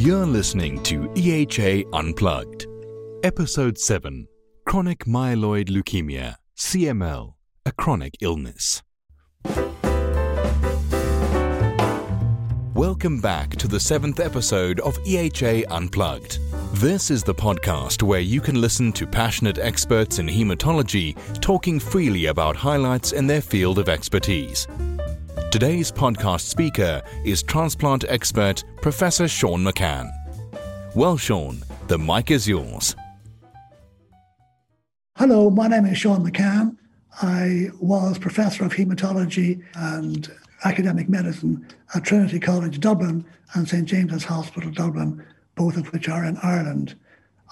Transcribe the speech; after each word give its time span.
You're 0.00 0.24
listening 0.24 0.82
to 0.84 1.08
EHA 1.10 1.84
Unplugged, 1.92 2.66
Episode 3.22 3.76
7 3.76 4.26
Chronic 4.64 5.04
Myeloid 5.04 5.68
Leukemia, 5.68 6.36
CML, 6.56 7.34
a 7.66 7.72
chronic 7.72 8.14
illness. 8.22 8.82
Welcome 12.72 13.20
back 13.20 13.50
to 13.56 13.68
the 13.68 13.78
seventh 13.78 14.20
episode 14.20 14.80
of 14.80 14.96
EHA 15.00 15.66
Unplugged. 15.68 16.38
This 16.80 17.10
is 17.10 17.22
the 17.22 17.34
podcast 17.34 18.02
where 18.02 18.20
you 18.20 18.40
can 18.40 18.58
listen 18.58 18.92
to 18.92 19.06
passionate 19.06 19.58
experts 19.58 20.18
in 20.18 20.26
hematology 20.26 21.14
talking 21.42 21.78
freely 21.78 22.24
about 22.26 22.56
highlights 22.56 23.12
in 23.12 23.26
their 23.26 23.42
field 23.42 23.78
of 23.78 23.90
expertise. 23.90 24.66
Today's 25.50 25.90
podcast 25.90 26.42
speaker 26.42 27.02
is 27.24 27.42
transplant 27.42 28.04
expert 28.08 28.62
Professor 28.82 29.26
Shaun 29.26 29.64
McCann. 29.64 30.08
Well, 30.94 31.16
Shaun, 31.16 31.64
the 31.88 31.98
mic 31.98 32.30
is 32.30 32.46
yours. 32.46 32.94
Hello, 35.18 35.50
my 35.50 35.66
name 35.66 35.86
is 35.86 35.98
Shaun 35.98 36.24
McCann. 36.24 36.76
I 37.20 37.70
was 37.80 38.16
Professor 38.16 38.64
of 38.64 38.72
Hematology 38.72 39.60
and 39.74 40.30
Academic 40.62 41.08
Medicine 41.08 41.66
at 41.96 42.04
Trinity 42.04 42.38
College 42.38 42.78
Dublin 42.78 43.24
and 43.54 43.68
St 43.68 43.86
James's 43.86 44.22
Hospital 44.22 44.70
Dublin, 44.70 45.20
both 45.56 45.76
of 45.76 45.92
which 45.92 46.08
are 46.08 46.24
in 46.24 46.36
Ireland. 46.44 46.94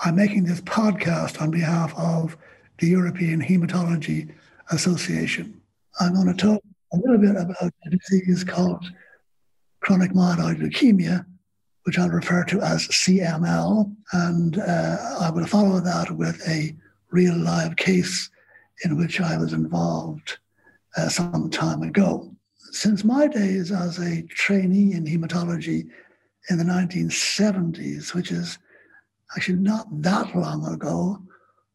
I'm 0.04 0.14
making 0.14 0.44
this 0.44 0.60
podcast 0.60 1.42
on 1.42 1.50
behalf 1.50 1.92
of 1.98 2.36
the 2.78 2.86
European 2.86 3.42
Hematology 3.42 4.32
Association. 4.70 5.60
I'm 5.98 6.14
going 6.14 6.28
to 6.28 6.34
talk 6.34 6.62
a 6.92 6.96
little 6.96 7.18
bit 7.18 7.36
about 7.36 7.72
a 7.84 7.90
disease 7.90 8.44
called 8.44 8.84
chronic 9.80 10.12
myeloid 10.12 10.60
leukemia, 10.60 11.24
which 11.84 11.98
I'll 11.98 12.08
refer 12.08 12.44
to 12.44 12.60
as 12.60 12.88
CML. 12.88 13.94
And 14.12 14.58
uh, 14.58 14.96
I 15.20 15.30
will 15.30 15.46
follow 15.46 15.80
that 15.80 16.10
with 16.10 16.46
a 16.48 16.74
real 17.10 17.36
live 17.36 17.76
case 17.76 18.30
in 18.84 18.96
which 18.96 19.20
I 19.20 19.36
was 19.36 19.52
involved 19.52 20.38
uh, 20.96 21.08
some 21.08 21.50
time 21.50 21.82
ago. 21.82 22.34
Since 22.70 23.04
my 23.04 23.26
days 23.26 23.72
as 23.72 23.98
a 23.98 24.22
trainee 24.22 24.92
in 24.92 25.04
hematology 25.04 25.88
in 26.50 26.58
the 26.58 26.64
1970s, 26.64 28.14
which 28.14 28.30
is 28.30 28.58
actually 29.36 29.58
not 29.58 29.86
that 30.02 30.34
long 30.34 30.66
ago, 30.72 31.18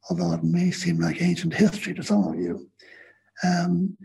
although 0.09 0.33
it 0.33 0.43
may 0.43 0.71
seem 0.71 0.99
like 0.99 1.21
ancient 1.21 1.53
history 1.53 1.93
to 1.93 2.03
some 2.03 2.23
of 2.23 2.35
you, 2.35 2.69
um, 3.43 3.97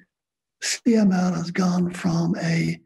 CML 0.62 1.36
has 1.36 1.50
gone 1.50 1.92
from 1.92 2.34
a 2.42 2.80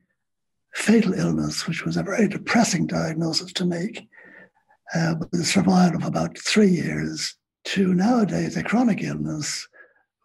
fatal 0.75 1.15
illness, 1.15 1.67
which 1.67 1.85
was 1.85 1.97
a 1.97 2.03
very 2.03 2.29
depressing 2.29 2.87
diagnosis 2.87 3.53
to 3.55 3.65
make, 3.65 4.09
uh, 4.95 5.15
with 5.19 5.41
a 5.41 5.45
survival 5.45 5.97
of 5.97 6.07
about 6.07 6.39
three 6.39 6.71
years, 6.71 7.37
to 7.65 7.95
nowadays 7.95 8.57
a 8.57 8.63
chronic 8.63 9.03
illness 9.03 9.67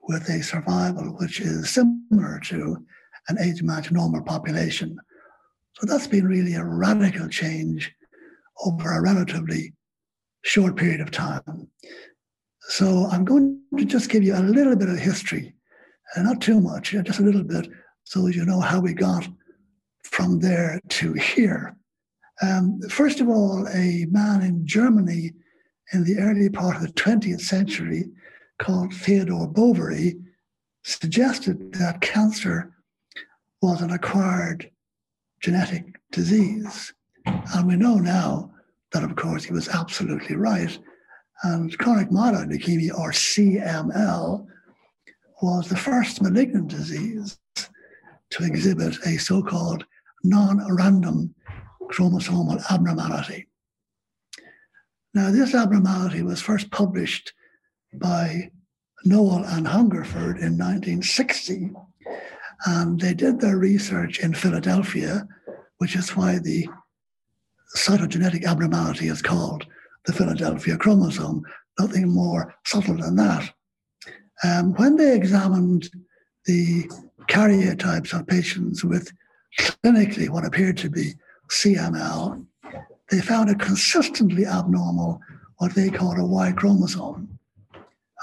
with 0.07 0.27
a 0.29 0.41
survival 0.41 1.15
which 1.19 1.39
is 1.39 1.69
similar 1.69 2.39
to 2.45 2.85
an 3.29 3.37
age 3.39 3.61
matched 3.61 3.91
normal 3.91 4.23
population. 4.23 4.97
So 5.73 5.85
that's 5.85 6.07
been 6.07 6.25
really 6.25 6.55
a 6.55 6.63
radical 6.63 7.27
change 7.27 7.93
over 8.65 8.91
a 8.91 9.01
relatively 9.01 9.73
short 10.43 10.75
period 10.75 11.01
of 11.01 11.11
time. 11.11 11.69
So 12.61 13.07
I'm 13.11 13.25
going 13.25 13.61
to 13.77 13.85
just 13.85 14.09
give 14.09 14.23
you 14.23 14.35
a 14.35 14.41
little 14.41 14.75
bit 14.75 14.89
of 14.89 14.97
history 14.97 15.53
and 16.15 16.25
not 16.25 16.41
too 16.41 16.59
much, 16.59 16.91
just 16.91 17.19
a 17.19 17.23
little 17.23 17.43
bit, 17.43 17.69
so 18.03 18.27
you 18.27 18.45
know 18.45 18.59
how 18.59 18.79
we 18.79 18.93
got 18.93 19.27
from 20.03 20.39
there 20.39 20.79
to 20.89 21.13
here. 21.13 21.75
Um, 22.41 22.79
first 22.89 23.19
of 23.19 23.27
all, 23.27 23.67
a 23.73 24.05
man 24.09 24.41
in 24.41 24.65
Germany 24.65 25.31
in 25.93 26.03
the 26.03 26.19
early 26.19 26.49
part 26.49 26.75
of 26.75 26.81
the 26.81 26.93
20th 26.93 27.41
century 27.41 28.05
called 28.59 28.93
Theodore 28.93 29.51
Boveri 29.51 30.19
suggested 30.83 31.73
that 31.73 32.01
cancer 32.01 32.73
was 33.61 33.81
an 33.81 33.91
acquired 33.91 34.69
genetic 35.41 35.99
disease. 36.11 36.93
And 37.25 37.67
we 37.67 37.75
know 37.75 37.95
now 37.95 38.51
that, 38.91 39.03
of 39.03 39.15
course, 39.15 39.43
he 39.43 39.53
was 39.53 39.69
absolutely 39.69 40.35
right. 40.35 40.77
And 41.43 41.77
chronic 41.77 42.09
myeloid 42.09 42.51
leukemia, 42.51 42.97
or 42.97 43.11
CML, 43.11 44.45
was 45.41 45.67
the 45.67 45.77
first 45.77 46.21
malignant 46.21 46.67
disease 46.67 47.37
to 48.29 48.43
exhibit 48.43 48.97
a 49.05 49.17
so 49.17 49.41
called 49.41 49.85
non 50.23 50.61
random 50.75 51.33
chromosomal 51.91 52.61
abnormality. 52.69 53.47
Now, 55.13 55.31
this 55.31 55.55
abnormality 55.55 56.21
was 56.21 56.41
first 56.41 56.69
published 56.71 57.33
by 57.93 58.51
Nowell 59.05 59.43
and 59.45 59.67
Hungerford 59.67 60.37
in 60.37 60.57
1960, 60.57 61.71
and 62.65 62.99
they 62.99 63.13
did 63.13 63.39
their 63.39 63.57
research 63.57 64.19
in 64.19 64.33
Philadelphia, 64.33 65.27
which 65.77 65.95
is 65.95 66.15
why 66.15 66.39
the 66.39 66.67
cytogenetic 67.75 68.45
abnormality 68.45 69.07
is 69.07 69.21
called 69.21 69.65
the 70.05 70.13
Philadelphia 70.13 70.77
chromosome, 70.77 71.43
nothing 71.79 72.09
more 72.09 72.55
subtle 72.65 72.97
than 72.97 73.15
that. 73.17 73.53
Um, 74.43 74.73
when 74.73 74.95
they 74.97 75.15
examined 75.15 75.89
the 76.45 76.89
karyotypes 77.27 78.13
of 78.13 78.27
patients 78.27 78.83
with 78.83 79.11
clinically 79.59 80.29
what 80.29 80.45
appeared 80.45 80.77
to 80.77 80.89
be 80.89 81.13
CML, 81.49 82.45
they 83.09 83.21
found 83.21 83.49
a 83.49 83.55
consistently 83.55 84.45
abnormal, 84.45 85.21
what 85.57 85.73
they 85.73 85.89
called 85.89 86.19
a 86.19 86.25
Y 86.25 86.51
chromosome. 86.51 87.37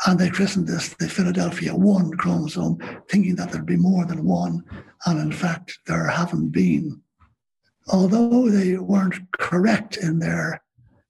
And 0.06 0.18
they 0.18 0.28
christened 0.28 0.66
this 0.66 0.90
the 0.94 1.08
Philadelphia 1.08 1.74
1 1.74 2.12
chromosome, 2.12 2.78
thinking 3.08 3.36
that 3.36 3.52
there'd 3.52 3.64
be 3.64 3.76
more 3.76 4.04
than 4.04 4.24
one. 4.24 4.62
And 5.06 5.20
in 5.20 5.32
fact, 5.32 5.78
there 5.86 6.06
haven't 6.08 6.50
been. 6.50 7.00
Although 7.88 8.50
they 8.50 8.76
weren't 8.76 9.14
correct 9.32 9.96
in 9.96 10.18
their 10.18 10.62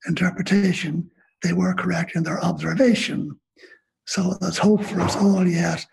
interpretation, 0.06 1.10
they 1.42 1.52
were 1.52 1.74
correct 1.74 2.14
in 2.14 2.22
their 2.22 2.42
observation. 2.44 3.38
So 4.06 4.36
let's 4.40 4.58
hope 4.58 4.84
for 4.84 5.00
us 5.00 5.16
all 5.16 5.46
yet 5.46 5.86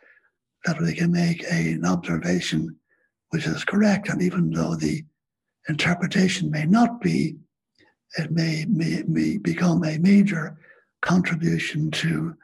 that 0.65 0.79
we 0.79 0.93
can 0.93 1.11
make 1.11 1.43
a, 1.43 1.73
an 1.73 1.85
observation 1.85 2.75
which 3.29 3.47
is 3.47 3.63
correct. 3.63 4.09
And 4.09 4.21
even 4.21 4.51
though 4.51 4.75
the 4.75 5.03
interpretation 5.69 6.51
may 6.51 6.65
not 6.65 7.01
be, 7.01 7.37
it 8.17 8.31
may, 8.31 8.65
may, 8.67 9.03
may 9.07 9.37
become 9.37 9.83
a 9.83 9.97
major 9.97 10.57
contribution 11.01 11.89
to 11.91 12.35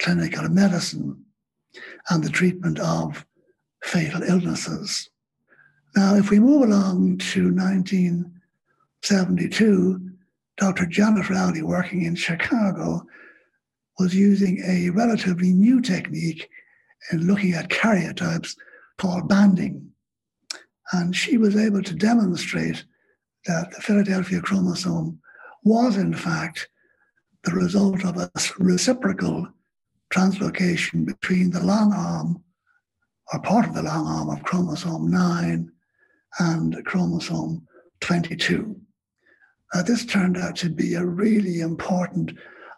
clinical 0.00 0.48
medicine 0.48 1.24
and 2.10 2.22
the 2.22 2.28
treatment 2.28 2.78
of 2.78 3.24
fatal 3.82 4.22
illnesses. 4.22 5.08
Now, 5.96 6.14
if 6.16 6.28
we 6.30 6.38
move 6.38 6.62
along 6.62 7.18
to 7.18 7.52
1972, 7.54 10.10
Dr. 10.58 10.86
Janet 10.86 11.28
Rowley, 11.30 11.62
working 11.62 12.04
in 12.04 12.14
Chicago, 12.14 13.04
was 13.98 14.14
using 14.14 14.62
a 14.64 14.90
relatively 14.90 15.52
new 15.52 15.80
technique 15.80 16.48
in 17.12 17.26
looking 17.26 17.52
at 17.52 17.68
karyotypes 17.68 18.56
called 18.96 19.28
banding. 19.28 19.90
And 20.92 21.14
she 21.14 21.36
was 21.36 21.56
able 21.56 21.82
to 21.82 21.94
demonstrate 21.94 22.84
that 23.46 23.70
the 23.70 23.80
Philadelphia 23.80 24.40
chromosome 24.40 25.20
was, 25.64 25.96
in 25.96 26.14
fact, 26.14 26.68
the 27.44 27.52
result 27.52 28.04
of 28.04 28.16
a 28.16 28.30
reciprocal 28.58 29.48
translocation 30.12 31.04
between 31.06 31.50
the 31.50 31.62
long 31.62 31.92
arm, 31.92 32.42
or 33.32 33.40
part 33.40 33.66
of 33.66 33.74
the 33.74 33.82
long 33.82 34.06
arm 34.06 34.30
of 34.30 34.42
chromosome 34.42 35.10
9 35.10 35.70
and 36.40 36.84
chromosome 36.84 37.66
22. 38.00 38.80
Now, 39.74 39.82
this 39.82 40.06
turned 40.06 40.38
out 40.38 40.56
to 40.56 40.70
be 40.70 40.94
a 40.94 41.04
really 41.04 41.60
important 41.60 42.32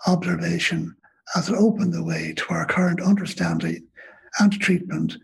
observation 0.06 0.96
as 1.36 1.48
it 1.48 1.54
opened 1.54 1.92
the 1.92 2.04
way 2.04 2.32
to 2.36 2.44
our 2.50 2.66
current 2.66 3.00
understanding 3.00 3.86
and 4.38 4.52
treatment 4.60 5.16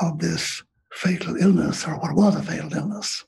of 0.00 0.18
this 0.18 0.62
fatal 0.92 1.36
illness, 1.36 1.86
or 1.86 1.98
what 1.98 2.14
was 2.14 2.34
a 2.36 2.42
fatal 2.42 2.74
illness. 2.74 3.24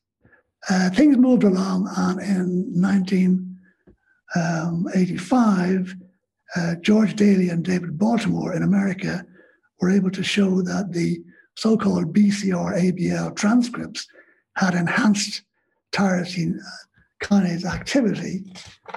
Uh, 0.69 0.91
things 0.91 1.17
moved 1.17 1.45
along, 1.45 1.89
and 1.97 2.21
in 2.21 2.71
1985, 2.81 5.77
um, 5.77 6.01
uh, 6.57 6.77
George 6.77 7.17
Daley 7.17 7.49
and 7.49 7.65
David 7.65 7.99
Baltimore 7.99 8.55
in 8.55 8.63
America 8.63 9.27
were 9.81 9.91
able 9.91 10.11
to 10.11 10.23
show 10.23 10.63
that 10.63 10.93
the 10.93 11.21
so 11.57 11.77
called 11.77 12.15
BCR 12.15 12.81
ABL 12.81 13.35
transcripts 13.37 14.07
had 14.57 14.75
enhanced 14.75 15.43
tyrosine 15.93 16.59
kinase 17.23 17.65
activity, 17.65 18.45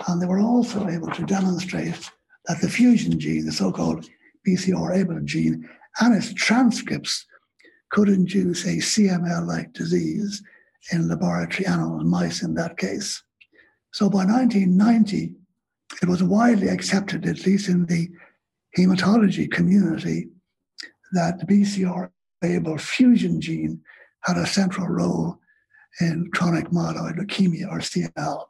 and 0.07 0.19
they 0.22 0.25
were 0.25 0.39
also 0.39 0.88
able 0.88 1.12
to 1.12 1.25
demonstrate 1.25 2.10
that 2.47 2.61
the 2.61 2.69
fusion 2.69 3.19
gene, 3.19 3.45
the 3.45 3.51
so 3.51 3.71
called 3.71 4.07
BCR-ABL 4.47 5.25
gene, 5.25 5.69
and 5.99 6.15
its 6.15 6.33
transcripts 6.33 7.25
could 7.89 8.09
induce 8.09 8.65
a 8.65 8.77
CML 8.77 9.47
like 9.47 9.73
disease 9.73 10.44
in 10.91 11.07
laboratory 11.07 11.65
animal 11.65 12.03
mice 12.03 12.44
in 12.44 12.53
that 12.53 12.77
case. 12.77 13.23
So 13.91 14.09
by 14.09 14.25
1990, 14.25 15.33
it 16.01 16.07
was 16.07 16.23
widely 16.23 16.67
accepted, 16.67 17.25
at 17.25 17.45
least 17.45 17.69
in 17.69 17.85
the 17.85 18.09
hematology 18.77 19.50
community, 19.50 20.29
that 21.13 21.39
the 21.39 21.45
BCR-ABL 21.45 22.79
fusion 22.79 23.41
gene 23.41 23.81
had 24.21 24.38
a 24.38 24.45
central 24.45 24.88
role 24.88 25.39
in 26.01 26.29
chronic 26.33 26.69
myeloid 26.69 27.17
leukemia 27.17 27.67
or 27.71 27.79
CML. 27.79 28.45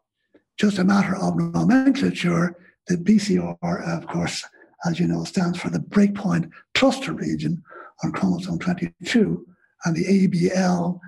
Just 0.57 0.79
a 0.79 0.83
matter 0.83 1.15
of 1.15 1.38
nomenclature, 1.38 2.55
the 2.88 2.98
BCR, 2.98 3.57
of 3.98 4.07
course, 4.07 4.44
as 4.86 5.00
you 5.00 5.07
know, 5.07 5.24
stands 5.24 5.60
for 5.60 5.69
the 5.69 5.80
breakpoint 5.80 6.50
cluster 6.74 7.13
region 7.13 7.62
on 8.04 8.12
chromosome 8.12 8.60
22, 8.60 9.45
and 9.86 9.95
the 9.95 10.06
ABL 10.28 11.00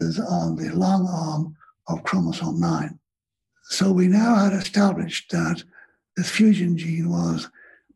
is 0.00 0.18
on 0.18 0.56
the 0.56 0.74
long 0.74 1.06
arm 1.08 1.56
of 1.88 2.02
chromosome 2.04 2.60
9. 2.60 2.98
So 3.68 3.90
we 3.90 4.08
now 4.08 4.34
had 4.34 4.52
established 4.52 5.30
that 5.30 5.62
this 6.16 6.30
fusion 6.30 6.76
gene 6.76 7.10
was 7.10 7.48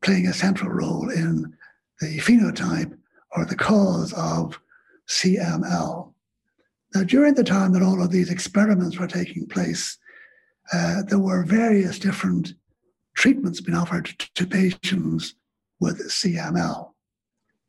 playing 0.03 0.27
a 0.27 0.33
central 0.33 0.71
role 0.71 1.11
in 1.11 1.57
the 2.01 2.19
phenotype 2.19 2.97
or 3.37 3.45
the 3.45 3.57
cause 3.57 4.13
of 4.15 4.59
CML. 5.09 6.13
Now, 6.95 7.05
during 7.05 7.35
the 7.35 7.45
time 7.45 7.73
that 7.73 7.83
all 7.83 8.03
of 8.03 8.11
these 8.11 8.31
experiments 8.31 8.99
were 8.99 9.07
taking 9.07 9.47
place, 9.47 9.97
uh, 10.73 11.03
there 11.03 11.19
were 11.19 11.45
various 11.45 11.99
different 11.99 12.55
treatments 13.21 13.61
being 13.61 13.77
offered 13.77 14.07
to 14.35 14.47
patients 14.47 15.35
with 15.79 16.09
CML. 16.09 16.93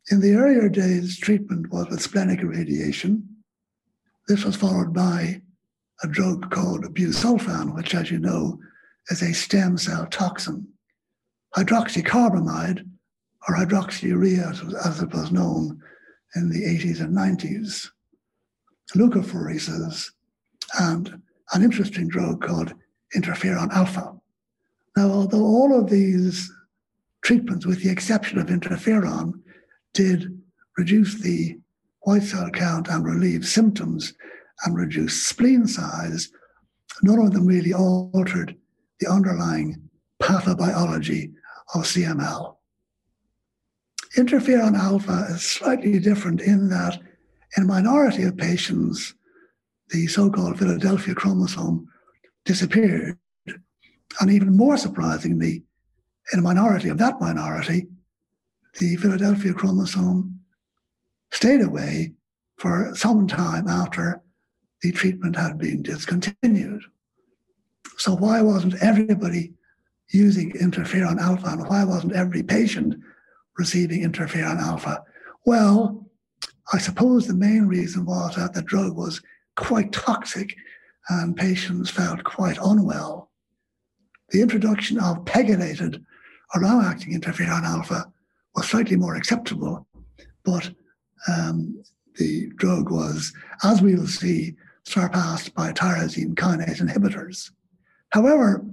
In 0.10 0.22
the 0.22 0.36
earlier 0.36 0.70
days, 0.70 1.20
treatment 1.20 1.70
was 1.70 1.90
with 1.90 2.02
splenic 2.02 2.40
irradiation. 2.40 3.28
This 4.30 4.46
was 4.46 4.56
followed 4.56 4.94
by 4.94 5.42
a 6.04 6.08
drug 6.08 6.50
called 6.52 6.96
busulfan, 6.96 7.76
which, 7.76 7.94
as 7.94 8.10
you 8.10 8.18
know, 8.18 8.60
is 9.10 9.22
a 9.22 9.34
stem 9.34 9.78
cell 9.78 10.06
toxin. 10.06 10.70
Hydroxycarbamide, 11.58 12.90
or 13.50 13.56
hydroxyurea 13.58 14.86
as 14.86 15.02
it 15.02 15.14
was 15.14 15.34
known 15.34 15.82
in 16.34 16.50
the 16.50 16.64
80s 16.64 17.02
and 17.02 17.14
90s, 17.14 17.90
leukapheresis, 18.96 20.12
and 20.80 21.22
an 21.52 21.62
interesting 21.62 22.08
drug 22.08 22.42
called 22.42 22.74
interferon 23.14 23.70
alpha. 23.72 24.21
Now, 24.96 25.10
although 25.10 25.44
all 25.44 25.78
of 25.78 25.90
these 25.90 26.52
treatments, 27.22 27.66
with 27.66 27.84
the 27.84 27.90
exception 27.90 28.40
of 28.40 28.48
interferon, 28.48 29.34
did 29.94 30.42
reduce 30.78 31.22
the 31.22 31.58
white 32.02 32.24
cell 32.24 32.50
count 32.50 32.88
and 32.88 33.06
relieve 33.06 33.46
symptoms 33.46 34.14
and 34.66 34.76
reduce 34.76 35.24
spleen 35.24 35.68
size, 35.68 36.30
none 37.04 37.20
of 37.20 37.34
them 37.34 37.46
really 37.46 37.74
altered 37.74 38.56
the 39.00 39.08
underlying 39.10 39.90
pathobiology 40.22 41.34
of 41.74 41.84
CML. 41.84 42.56
Interferon 44.18 44.78
alpha 44.78 45.28
is 45.30 45.42
slightly 45.42 46.00
different 46.00 46.42
in 46.42 46.70
that 46.70 47.00
in 47.58 47.64
a 47.64 47.66
minority 47.66 48.24
of 48.24 48.38
patients, 48.38 49.14
the 49.90 50.08
so 50.08 50.30
called 50.30 50.60
Philadelphia 50.60 51.16
chromosome 51.16 51.88
disappeared. 52.46 53.18
And 54.20 54.30
even 54.32 54.56
more 54.56 54.78
surprisingly, 54.78 55.64
in 56.34 56.40
a 56.40 56.44
minority 56.44 56.90
of 56.90 56.98
that 57.00 57.20
minority, 57.20 57.88
the 58.80 58.96
Philadelphia 58.98 59.54
chromosome 59.54 60.40
stayed 61.32 61.62
away 61.62 62.14
for 62.58 62.94
some 62.96 63.28
time 63.28 63.68
after 63.68 64.22
the 64.82 64.92
treatment 64.92 65.36
had 65.36 65.58
been 65.58 65.82
discontinued. 65.82 66.84
So, 67.98 68.16
why 68.16 68.42
wasn't 68.42 68.82
everybody 68.82 69.54
using 70.10 70.52
interferon 70.54 71.20
alpha 71.20 71.48
and 71.48 71.68
why 71.68 71.84
wasn't 71.84 72.14
every 72.14 72.44
patient 72.44 72.96
receiving 73.58 74.04
interferon 74.04 74.60
alpha? 74.60 75.04
Well, 75.46 76.08
I 76.74 76.78
suppose 76.78 77.28
the 77.28 77.34
main 77.34 77.68
reason 77.68 78.06
was 78.06 78.36
that 78.36 78.54
the 78.54 78.62
drug 78.62 78.96
was 78.96 79.22
quite 79.56 79.92
toxic 79.92 80.56
and 81.10 81.36
patients 81.36 81.90
felt 81.90 82.24
quite 82.24 82.58
unwell. 82.64 83.31
The 84.32 84.42
introduction 84.42 84.98
of 84.98 85.26
pegylated 85.26 86.04
or 86.54 86.62
long 86.62 86.84
acting 86.84 87.20
interferon 87.20 87.64
alpha 87.64 88.12
was 88.56 88.70
slightly 88.70 88.96
more 88.96 89.16
acceptable, 89.16 89.86
but 90.46 90.72
um, 91.28 91.84
the 92.16 92.50
drug 92.56 92.90
was, 92.90 93.34
as 93.64 93.82
we 93.82 93.96
will 93.96 94.08
see, 94.08 94.56
surpassed 94.84 95.54
by 95.54 95.72
tyrosine 95.74 96.34
kinase 96.36 96.82
inhibitors. 96.82 97.52
However, 98.12 98.66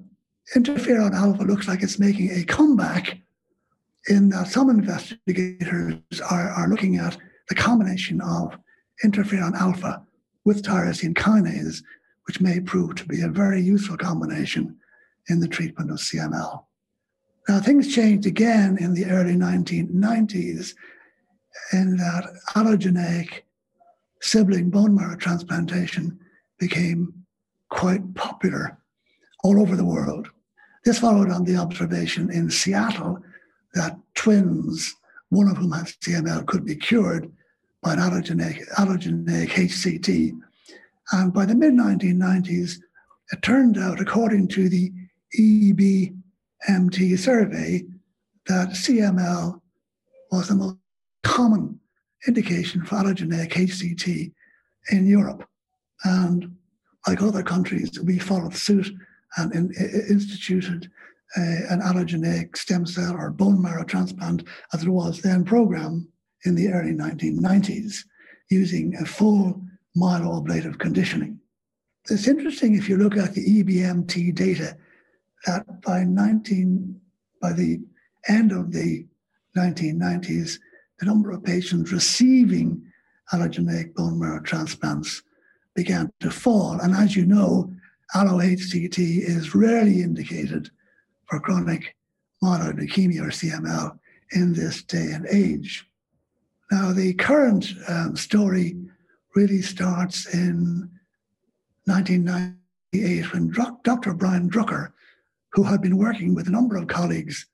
interferon 0.55 1.13
alpha 1.13 1.43
looks 1.43 1.67
like 1.67 1.83
it's 1.83 1.99
making 1.99 2.31
a 2.31 2.45
comeback 2.45 3.19
in 4.09 4.29
that 4.31 4.49
some 4.49 4.71
investigators 4.71 5.99
are, 6.31 6.51
are 6.51 6.69
looking 6.69 6.97
at 6.97 7.17
the 7.49 7.55
combination 7.55 8.21
of 8.21 8.57
interferon 9.05 9.55
alpha 9.55 10.03
with 10.45 10.63
tyrosine 10.63 11.15
kinase, 11.15 11.83
which 12.27 12.41
may 12.41 12.61
prove 12.61 12.95
to 12.95 13.07
be 13.07 13.23
a 13.23 13.29
very 13.29 13.61
useful 13.61 13.97
combination 13.97 14.77
in 15.29 15.41
the 15.41 15.49
treatment 15.49 15.91
of 15.91 15.99
CML. 15.99 16.65
Now, 17.49 17.61
things 17.61 17.95
changed 17.95 18.27
again 18.27 18.77
in 18.79 18.95
the 18.95 19.07
early 19.07 19.35
1990s 19.35 20.75
in 21.73 21.97
that 21.97 22.25
allogeneic 22.55 23.43
sibling 24.21 24.71
bone 24.71 24.95
marrow 24.95 25.17
transplantation 25.17 26.19
became 26.59 27.13
quite 27.71 28.15
popular 28.15 28.79
all 29.45 29.61
over 29.61 29.77
the 29.77 29.85
world. 29.85 30.29
This 30.85 30.99
followed 30.99 31.31
on 31.31 31.45
the 31.45 31.57
observation 31.57 32.31
in 32.31 32.51
Seattle 32.51 33.23
that 33.75 33.99
twins, 34.15 34.95
one 35.31 35.49
of 35.49 35.57
whom 35.57 35.73
had 35.73 35.87
CML, 35.87 36.47
could 36.47 36.65
be 36.65 36.77
cured 36.77 37.31
by 37.83 37.95
an 37.95 37.99
allogeneic, 37.99 38.69
allogeneic 38.75 39.49
HCT. 39.51 40.39
And 41.13 41.33
by 41.33 41.47
the 41.47 41.55
mid 41.55 41.75
1990s, 41.75 42.79
it 43.33 43.43
turned 43.43 43.79
out, 43.79 44.01
according 44.01 44.49
to 44.49 44.69
the 44.69 44.93
EBMT 45.37 47.19
survey, 47.19 47.85
that 48.47 48.71
CML 48.71 49.61
was 50.31 50.49
the 50.49 50.55
most 50.55 50.77
common 51.23 51.79
indication 52.27 52.85
for 52.85 52.97
allogeneic 52.97 53.53
HCT 53.53 54.33
in 54.91 55.07
Europe. 55.07 55.45
And 56.05 56.57
like 57.07 57.23
other 57.23 57.43
countries, 57.43 57.99
we 58.01 58.19
followed 58.19 58.55
suit 58.55 58.91
and 59.37 59.55
in, 59.55 59.73
in, 59.79 60.07
instituted 60.11 60.91
uh, 61.37 61.41
an 61.71 61.81
allogeneic 61.81 62.57
stem 62.57 62.87
cell 62.87 63.15
or 63.15 63.31
bone 63.31 63.61
marrow 63.61 63.85
transplant, 63.85 64.45
as 64.73 64.83
it 64.83 64.89
was 64.89 65.21
then, 65.21 65.45
program 65.45 66.09
in 66.45 66.55
the 66.55 66.69
early 66.69 66.93
1990s 66.93 68.05
using 68.51 68.95
a 68.97 69.05
full 69.05 69.61
myeloablative 69.97 70.79
conditioning. 70.79 71.39
It's 72.11 72.29
interesting 72.29 72.75
if 72.75 72.89
you 72.89 72.97
look 72.97 73.17
at 73.17 73.35
the 73.35 73.63
EBMT 73.63 74.35
data 74.35 74.77
that 75.47 75.83
by 75.83 76.05
19 76.05 77.01
by 77.41 77.53
the 77.53 77.81
end 78.29 78.53
of 78.53 78.73
the 78.73 79.07
1990s, 79.57 80.59
the 80.99 81.07
number 81.07 81.31
of 81.31 81.45
patients 81.45 81.93
receiving 81.93 82.83
allogeneic 83.33 83.95
bone 83.95 84.19
marrow 84.19 84.41
transplants 84.41 85.23
began 85.75 86.11
to 86.21 86.31
fall. 86.31 86.81
And 86.81 86.95
as 86.95 87.15
you 87.15 87.25
know, 87.25 87.71
allo-HCT 88.15 88.99
is 88.99 89.55
rarely 89.55 90.03
indicated 90.03 90.71
for 91.27 91.41
chronic 91.41 91.95
myeloid 92.43 92.79
leukemia 92.79 93.21
or 93.21 93.31
CML 93.31 93.99
in 94.33 94.53
this 94.53 94.83
day 94.83 95.11
and 95.13 95.27
age. 95.27 95.87
Now, 96.71 96.93
the 96.93 97.15
current 97.15 97.73
um, 97.89 98.17
story 98.17 98.77
really 99.35 99.63
starts 99.63 100.27
in 100.35 100.89
1998 101.85 103.33
when 103.33 103.51
Dr. 103.83 104.15
Brian 104.15 104.51
Drucker, 104.51 104.93
who 105.53 105.63
had 105.63 105.81
been 105.81 105.97
working 105.97 106.35
with 106.35 106.49
a 106.49 106.53
number 106.53 106.77
of 106.77 106.87
colleagues 106.87 107.47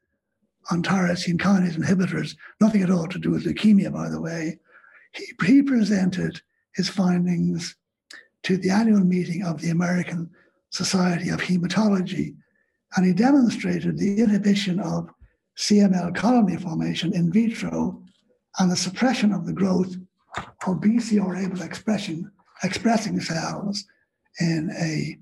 on 0.70 0.82
tyrosine 0.82 1.38
kinase 1.38 1.76
inhibitors, 1.76 2.36
nothing 2.60 2.82
at 2.82 2.90
all 2.90 3.06
to 3.08 3.18
do 3.18 3.30
with 3.30 3.44
leukemia, 3.44 3.92
by 3.92 4.08
the 4.08 4.20
way, 4.20 4.58
he, 5.12 5.26
he 5.44 5.62
presented 5.62 6.40
his 6.74 6.88
findings 6.88 7.76
to 8.42 8.56
the 8.56 8.70
annual 8.70 9.04
meeting 9.04 9.42
of 9.42 9.60
the 9.60 9.70
American 9.70 10.30
Society 10.70 11.30
of 11.30 11.40
Hematology, 11.40 12.34
and 12.96 13.06
he 13.06 13.12
demonstrated 13.12 13.98
the 13.98 14.20
inhibition 14.20 14.80
of 14.80 15.08
CML 15.56 16.14
colony 16.14 16.56
formation 16.56 17.14
in 17.14 17.32
vitro 17.32 18.02
and 18.58 18.70
the 18.70 18.76
suppression 18.76 19.32
of 19.32 19.46
the 19.46 19.52
growth 19.52 19.96
of 20.36 20.80
BCR-ABL 20.80 21.64
expression 21.64 22.30
expressing 22.62 23.20
cells 23.20 23.84
in 24.40 24.70
a 24.80 25.18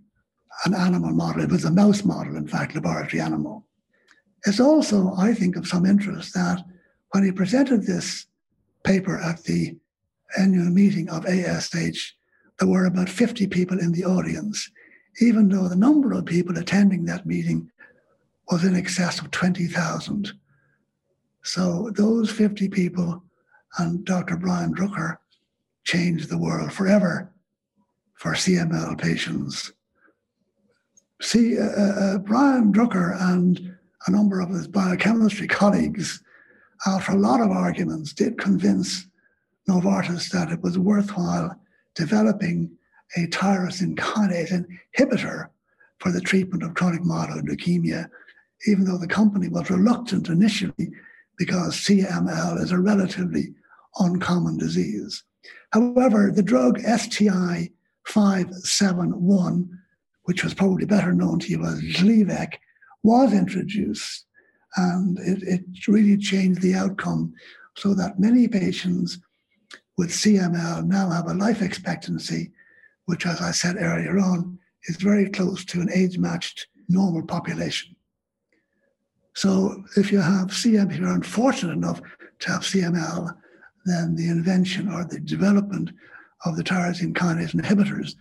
an 0.65 0.75
animal 0.75 1.13
model. 1.13 1.43
It 1.43 1.51
was 1.51 1.65
a 1.65 1.71
mouse 1.71 2.05
model, 2.05 2.37
in 2.37 2.47
fact, 2.47 2.75
laboratory 2.75 3.21
animal. 3.21 3.67
It's 4.47 4.61
also, 4.61 5.15
I 5.17 5.35
think, 5.35 5.57
of 5.57 5.67
some 5.67 5.87
interest 5.87 6.35
that 6.35 6.65
when 7.11 7.25
he 7.25 7.33
presented 7.33 7.87
this 7.87 8.27
paper 8.85 9.19
at 9.19 9.43
the 9.45 9.77
annual 10.39 10.71
meeting 10.71 11.09
of 11.09 11.27
ASH, 11.27 12.15
there 12.59 12.69
were 12.69 12.87
about 12.87 13.09
50 13.09 13.47
people 13.49 13.79
in 13.79 13.93
the 13.93 14.05
audience, 14.05 14.71
even 15.21 15.49
though 15.49 15.69
the 15.69 15.77
number 15.77 16.13
of 16.13 16.27
people 16.27 16.57
attending 16.59 17.05
that 17.05 17.27
meeting 17.27 17.71
was 18.51 18.65
in 18.65 18.77
excess 18.77 19.21
of 19.21 19.31
20,000. 19.31 20.33
So 21.43 21.91
those 21.97 22.31
50 22.31 22.69
people 22.69 23.23
and 23.79 24.05
Dr. 24.05 24.37
Brian 24.37 24.75
Drucker 24.75 25.19
changed 25.85 26.29
the 26.29 26.39
world 26.39 26.73
forever 26.73 27.33
for 28.15 28.33
CML 28.35 29.01
patients. 29.01 29.73
See, 31.23 31.57
uh, 31.57 31.63
uh, 31.63 31.95
uh, 32.01 32.19
Brian 32.19 32.73
Drucker 32.73 33.17
and 33.17 33.77
a 34.09 34.11
number 34.11 34.41
of 34.41 34.51
his 34.51 34.67
biochemistry 34.67 35.47
colleagues, 35.47 36.21
after 36.85 37.13
a 37.13 37.17
lot 37.17 37.41
of 37.41 37.53
arguments, 37.53 38.13
did 38.13 38.39
convince 38.39 39.07
Novartis 39.71 40.31
that 40.31 40.51
it 40.51 40.61
was 40.63 40.79
worthwhile 40.79 41.57
developing 41.95 42.77
a 43.17 43.29
tyrosine 43.29 43.95
kinase 43.95 44.67
inhibitor 44.99 45.49
for 46.01 46.11
the 46.11 46.21
treatment 46.21 46.65
of 46.65 46.75
chronic 46.75 47.03
myeloid 47.03 47.47
leukemia, 47.49 48.11
even 48.67 48.85
though 48.85 48.99
the 48.99 49.07
company 49.07 49.49
was 49.49 49.71
reluctant 49.71 50.29
initially 50.29 50.91
because 51.39 51.77
CML 51.77 52.61
is 52.61 52.73
a 52.73 52.81
relatively 52.81 53.55
uncommon 54.01 54.59
disease. 54.59 55.23
However, 55.73 56.33
the 56.35 56.43
drug 56.43 56.81
STI 56.81 57.71
571, 58.07 59.82
which 60.25 60.45
was 60.45 60.55
probably 60.55 60.87
better 60.87 61.13
known 61.13 61.39
to 61.41 61.49
you 61.49 61.65
as 61.65 61.81
Gleevec, 61.81 62.55
was 63.03 63.33
introduced 63.33 64.27
and 64.77 65.19
it, 65.19 65.43
it 65.43 65.89
really 65.89 66.17
changed 66.17 66.63
the 66.63 66.75
outcome 66.75 67.35
so 67.77 67.95
that 67.95 68.21
many 68.21 68.49
patients 68.49 69.19
with 69.99 70.11
CML 70.11 70.87
now 70.87 71.11
have 71.11 71.29
a 71.29 71.35
life 71.35 71.63
expectancy, 71.63 72.53
which, 73.07 73.27
as 73.27 73.41
I 73.41 73.51
said 73.51 73.77
earlier 73.79 74.19
on, 74.19 74.59
is 74.85 74.97
very 74.97 75.29
close 75.29 75.65
to 75.67 75.81
an 75.81 75.91
age 75.93 76.19
matched 76.19 76.69
normal 76.89 77.23
population. 77.23 77.95
So 79.35 79.85
if 79.97 80.13
you 80.13 80.21
have 80.21 80.49
CML, 80.49 80.99
you're 80.99 81.09
unfortunate 81.09 81.73
enough 81.73 82.01
to 82.41 82.51
have 82.51 82.63
CML, 82.63 83.35
then 83.85 84.15
the 84.15 84.29
invention 84.29 84.91
or 84.91 85.05
the 85.05 85.21
development 85.21 85.91
of 86.45 86.57
the 86.57 86.63
tyrosine 86.65 87.15
kinase 87.15 87.55
inhibitors, 87.55 88.15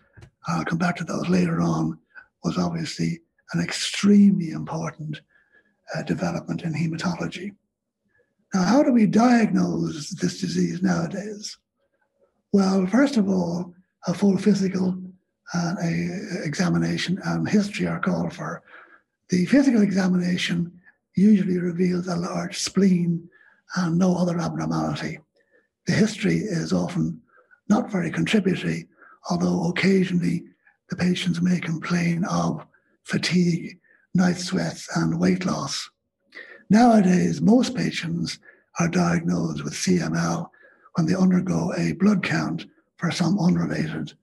I'll 0.47 0.65
come 0.65 0.77
back 0.77 0.95
to 0.97 1.03
those 1.03 1.29
later 1.29 1.61
on, 1.61 1.97
was 2.43 2.57
obviously 2.57 3.21
an 3.53 3.61
extremely 3.61 4.51
important 4.51 5.21
uh, 5.95 6.01
development 6.03 6.63
in 6.63 6.73
hematology. 6.73 7.55
Now, 8.53 8.63
how 8.63 8.83
do 8.83 8.91
we 8.91 9.05
diagnose 9.05 10.09
this 10.09 10.39
disease 10.39 10.81
nowadays? 10.81 11.57
Well, 12.51 12.85
first 12.87 13.17
of 13.17 13.29
all, 13.29 13.73
a 14.07 14.13
full 14.13 14.37
physical 14.37 14.97
and 15.53 15.77
a 15.79 16.39
uh, 16.39 16.43
examination 16.43 17.19
and 17.23 17.47
history 17.47 17.87
are 17.87 17.99
called 17.99 18.33
for. 18.33 18.63
The 19.29 19.45
physical 19.45 19.81
examination 19.81 20.71
usually 21.15 21.59
reveals 21.59 22.07
a 22.07 22.15
large 22.15 22.57
spleen 22.57 23.29
and 23.75 23.97
no 23.97 24.17
other 24.17 24.39
abnormality. 24.39 25.19
The 25.87 25.93
history 25.93 26.37
is 26.37 26.73
often 26.73 27.21
not 27.69 27.91
very 27.91 28.11
contributory, 28.11 28.87
although 29.29 29.69
occasionally 29.69 30.43
the 30.89 30.95
patients 30.95 31.41
may 31.41 31.59
complain 31.59 32.25
of 32.25 32.65
fatigue, 33.03 33.79
night 34.13 34.37
sweats, 34.37 34.87
and 34.95 35.19
weight 35.19 35.45
loss. 35.45 35.89
Nowadays, 36.69 37.41
most 37.41 37.75
patients 37.75 38.39
are 38.79 38.87
diagnosed 38.87 39.63
with 39.63 39.73
CML 39.73 40.49
when 40.95 41.05
they 41.05 41.15
undergo 41.15 41.73
a 41.77 41.93
blood 41.93 42.23
count 42.23 42.65
for 42.97 43.11
some 43.11 43.39
unrelated 43.39 44.13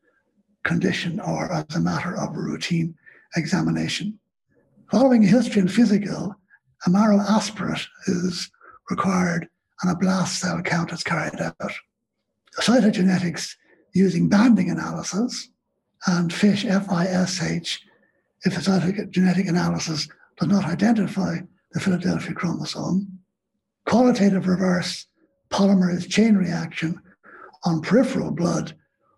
condition 0.64 1.21
or 1.21 1.50
as 1.52 1.75
a 1.75 1.81
matter 1.81 2.17
of 2.17 2.37
routine 2.37 2.95
examination. 3.37 4.19
Following 4.90 5.25
a 5.25 5.28
history 5.28 5.61
and 5.61 5.73
physical, 5.73 6.35
a 6.87 6.90
marrow 6.90 7.21
aspirate 7.21 7.87
is 8.07 8.50
required 8.90 9.49
and 9.83 9.93
a 9.93 9.97
blast 9.97 10.40
cell 10.40 10.61
count 10.62 10.93
is 10.93 11.02
carried 11.02 11.40
out. 11.40 11.73
Cytogenetics 12.61 13.55
using 13.99 14.28
banding 14.28 14.71
analysis 14.71 15.50
and 16.07 16.33
FISH, 16.33 16.64
F-I-S-H, 16.64 17.83
if 18.45 18.55
the 18.55 19.09
genetic 19.11 19.47
analysis 19.47 20.09
does 20.38 20.49
not 20.49 20.64
identify 20.64 21.38
the 21.73 21.81
Philadelphia 21.81 22.33
chromosome, 22.33 23.19
qualitative 23.85 24.47
reverse 24.47 25.07
polymerase 25.50 26.09
chain 26.09 26.37
reaction 26.37 27.00
on 27.64 27.83
peripheral 27.83 28.31
blood 28.31 28.75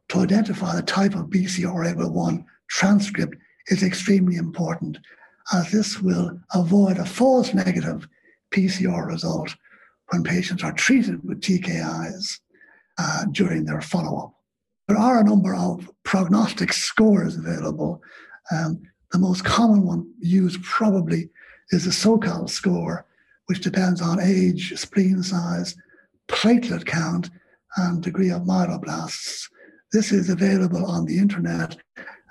to 0.08 0.20
identify 0.20 0.74
the 0.74 0.82
type 0.82 1.14
of 1.14 1.26
BCR-ABL1 1.26 2.44
transcript 2.68 3.36
is 3.66 3.82
extremely 3.82 4.36
important, 4.36 4.98
as 5.52 5.70
this 5.70 6.00
will 6.00 6.40
avoid 6.54 6.98
a 6.98 7.04
false 7.04 7.52
negative 7.52 8.08
PCR 8.52 9.06
result 9.06 9.54
when 10.08 10.24
patients 10.24 10.64
are 10.64 10.72
treated 10.72 11.22
with 11.24 11.40
TKIs 11.40 12.40
uh, 12.98 13.24
during 13.32 13.64
their 13.64 13.80
follow-up. 13.80 14.34
There 14.90 14.98
are 14.98 15.20
a 15.20 15.24
number 15.24 15.54
of 15.54 15.88
prognostic 16.02 16.72
scores 16.72 17.36
available. 17.36 18.02
Um, 18.50 18.82
the 19.12 19.20
most 19.20 19.44
common 19.44 19.86
one 19.86 20.12
used 20.18 20.60
probably 20.64 21.30
is 21.70 21.84
the 21.84 21.92
Sokal 21.92 22.50
score, 22.50 23.06
which 23.46 23.60
depends 23.60 24.02
on 24.02 24.18
age, 24.18 24.76
spleen 24.76 25.22
size, 25.22 25.76
platelet 26.26 26.86
count, 26.86 27.30
and 27.76 28.02
degree 28.02 28.30
of 28.30 28.42
myeloblasts. 28.42 29.44
This 29.92 30.10
is 30.10 30.28
available 30.28 30.84
on 30.84 31.04
the 31.04 31.18
internet, 31.18 31.76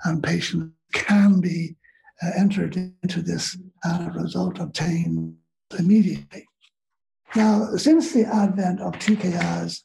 and 0.04 0.22
patients 0.22 0.74
can 0.92 1.40
be 1.40 1.76
uh, 2.22 2.32
entered 2.36 2.76
into 2.76 3.22
this 3.22 3.56
and 3.84 4.08
a 4.08 4.20
result 4.20 4.58
obtained 4.58 5.34
immediately. 5.78 6.46
Now, 7.34 7.74
since 7.76 8.12
the 8.12 8.26
advent 8.26 8.80
of 8.80 8.92
TKIs, 8.96 9.80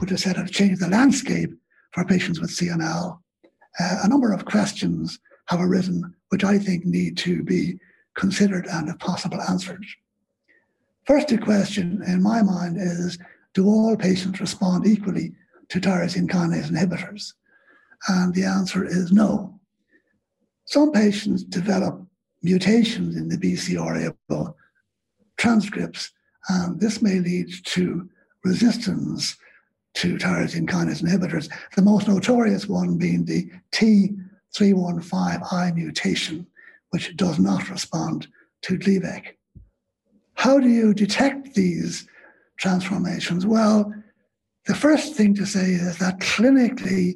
which 0.00 0.10
I 0.10 0.16
said 0.16 0.34
have 0.34 0.50
changed 0.50 0.82
the 0.82 0.88
landscape 0.88 1.52
for 1.96 2.04
patients 2.04 2.38
with 2.38 2.50
CML, 2.50 3.18
uh, 3.80 3.96
a 4.04 4.08
number 4.08 4.32
of 4.32 4.44
questions 4.44 5.18
have 5.46 5.60
arisen 5.60 6.14
which 6.28 6.44
I 6.44 6.58
think 6.58 6.84
need 6.84 7.16
to 7.18 7.42
be 7.42 7.78
considered 8.14 8.66
and, 8.66 8.88
if 8.90 8.98
possible, 8.98 9.40
answered. 9.40 9.84
First 11.06 11.28
question 11.40 12.02
in 12.06 12.22
my 12.22 12.42
mind 12.42 12.76
is 12.78 13.18
do 13.54 13.66
all 13.66 13.96
patients 13.96 14.40
respond 14.40 14.86
equally 14.86 15.32
to 15.70 15.80
tyrosine 15.80 16.28
kinase 16.28 16.70
inhibitors? 16.70 17.32
And 18.08 18.34
the 18.34 18.44
answer 18.44 18.84
is 18.84 19.10
no. 19.12 19.58
Some 20.66 20.92
patients 20.92 21.44
develop 21.44 22.04
mutations 22.42 23.16
in 23.16 23.28
the 23.28 23.38
BCR-ABL 23.38 24.54
transcripts, 25.38 26.10
and 26.50 26.78
this 26.78 27.00
may 27.00 27.20
lead 27.20 27.48
to 27.64 28.10
resistance 28.44 29.36
to 29.96 30.18
tyrosine 30.18 30.68
kinase 30.68 31.02
inhibitors, 31.02 31.50
the 31.74 31.82
most 31.82 32.06
notorious 32.06 32.68
one 32.68 32.98
being 32.98 33.24
the 33.24 33.50
T315I 33.72 35.74
mutation, 35.74 36.46
which 36.90 37.16
does 37.16 37.38
not 37.38 37.70
respond 37.70 38.28
to 38.62 38.78
Gleevec. 38.78 39.36
How 40.34 40.60
do 40.60 40.68
you 40.68 40.92
detect 40.92 41.54
these 41.54 42.06
transformations? 42.58 43.46
Well, 43.46 43.92
the 44.66 44.74
first 44.74 45.14
thing 45.14 45.34
to 45.34 45.46
say 45.46 45.72
is 45.72 45.98
that 45.98 46.20
clinically, 46.20 47.14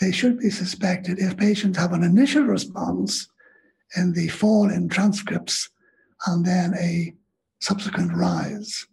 they 0.00 0.12
should 0.12 0.38
be 0.38 0.50
suspected 0.50 1.18
if 1.18 1.36
patients 1.36 1.78
have 1.78 1.92
an 1.92 2.02
initial 2.02 2.42
response 2.42 3.28
in 3.96 4.12
the 4.12 4.28
fall 4.28 4.70
in 4.70 4.88
transcripts 4.88 5.70
and 6.26 6.44
then 6.44 6.74
a 6.78 7.14
subsequent 7.60 8.12
rise. 8.14 8.86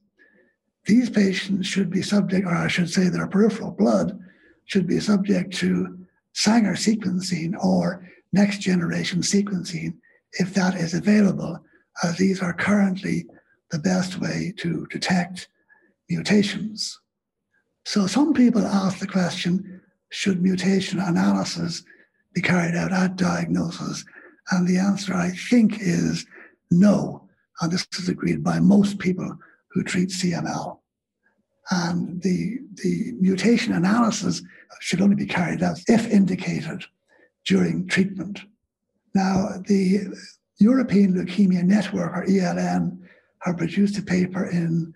These 0.88 1.10
patients 1.10 1.67
should 1.67 1.89
be 1.89 2.01
subject, 2.01 2.48
or 2.48 2.56
I 2.56 2.70
should 2.70 2.89
say 2.89 3.10
their 3.10 3.27
peripheral 3.27 3.72
blood 3.72 4.17
should 4.65 4.88
be 4.88 5.00
subject 5.00 5.53
to 5.58 5.98
Sanger 6.34 6.74
sequencing 6.74 7.53
or 7.62 8.08
next 8.32 8.60
generation 8.60 9.22
sequencing 9.22 9.96
if 10.34 10.53
that 10.53 10.75
is 10.75 10.94
available, 10.94 11.60
as 12.03 12.17
these 12.17 12.41
are 12.41 12.53
currently 12.53 13.25
the 13.72 13.79
best 13.79 14.20
way 14.20 14.53
to 14.58 14.86
detect 14.88 15.50
mutations. 16.10 17.00
So 17.86 18.08
some 18.08 18.34
people 18.34 18.65
ask 18.65 19.00
the 19.00 19.08
question 19.08 19.82
should 20.10 20.41
mutation 20.41 21.00
analysis 21.00 21.84
be 22.34 22.41
carried 22.41 22.75
out 22.75 22.94
at 22.94 23.17
diagnosis? 23.17 24.06
And 24.51 24.65
the 24.65 24.77
answer, 24.77 25.13
I 25.13 25.32
think, 25.32 25.79
is 25.82 26.25
no. 26.72 27.27
And 27.60 27.72
this 27.72 27.86
is 28.00 28.08
agreed 28.08 28.41
by 28.41 28.60
most 28.60 29.00
people 29.00 29.38
who 29.72 29.84
treat 29.84 30.10
CML. 30.10 30.80
And 31.70 32.22
the, 32.22 32.60
the 32.76 33.14
mutation 33.20 33.74
analysis 33.74 34.42
should 34.80 35.02
only 35.02 35.16
be 35.16 35.26
carried 35.26 35.62
out 35.62 35.80
if 35.88 36.10
indicated 36.10 36.86
during 37.46 37.88
treatment. 37.88 38.42
Now, 39.14 39.50
the 39.66 40.08
European 40.60 41.14
Leukemia 41.14 41.64
Network, 41.64 42.16
or 42.16 42.26
ELN, 42.26 43.00
have 43.42 43.58
produced 43.58 43.98
a 43.98 44.02
paper 44.02 44.46
in 44.46 44.94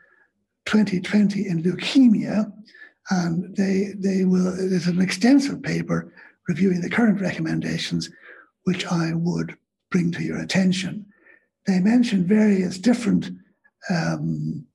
2020 0.66 1.48
in 1.48 1.64
leukemia, 1.64 2.52
and 3.10 3.56
they, 3.56 3.94
they 3.98 4.26
will, 4.26 4.48
is 4.48 4.88
an 4.88 5.02
extensive 5.02 5.62
paper 5.62 6.14
reviewing 6.48 6.82
the 6.82 6.90
current 6.90 7.20
recommendations 7.22 8.10
which 8.64 8.86
I 8.86 9.14
would 9.14 9.56
bring 9.90 10.12
to 10.14 10.24
your 10.24 10.40
attention. 10.40 11.06
They 11.68 11.80
mention 11.80 12.26
various 12.26 12.78
different 12.78 13.32
um, 13.90 14.66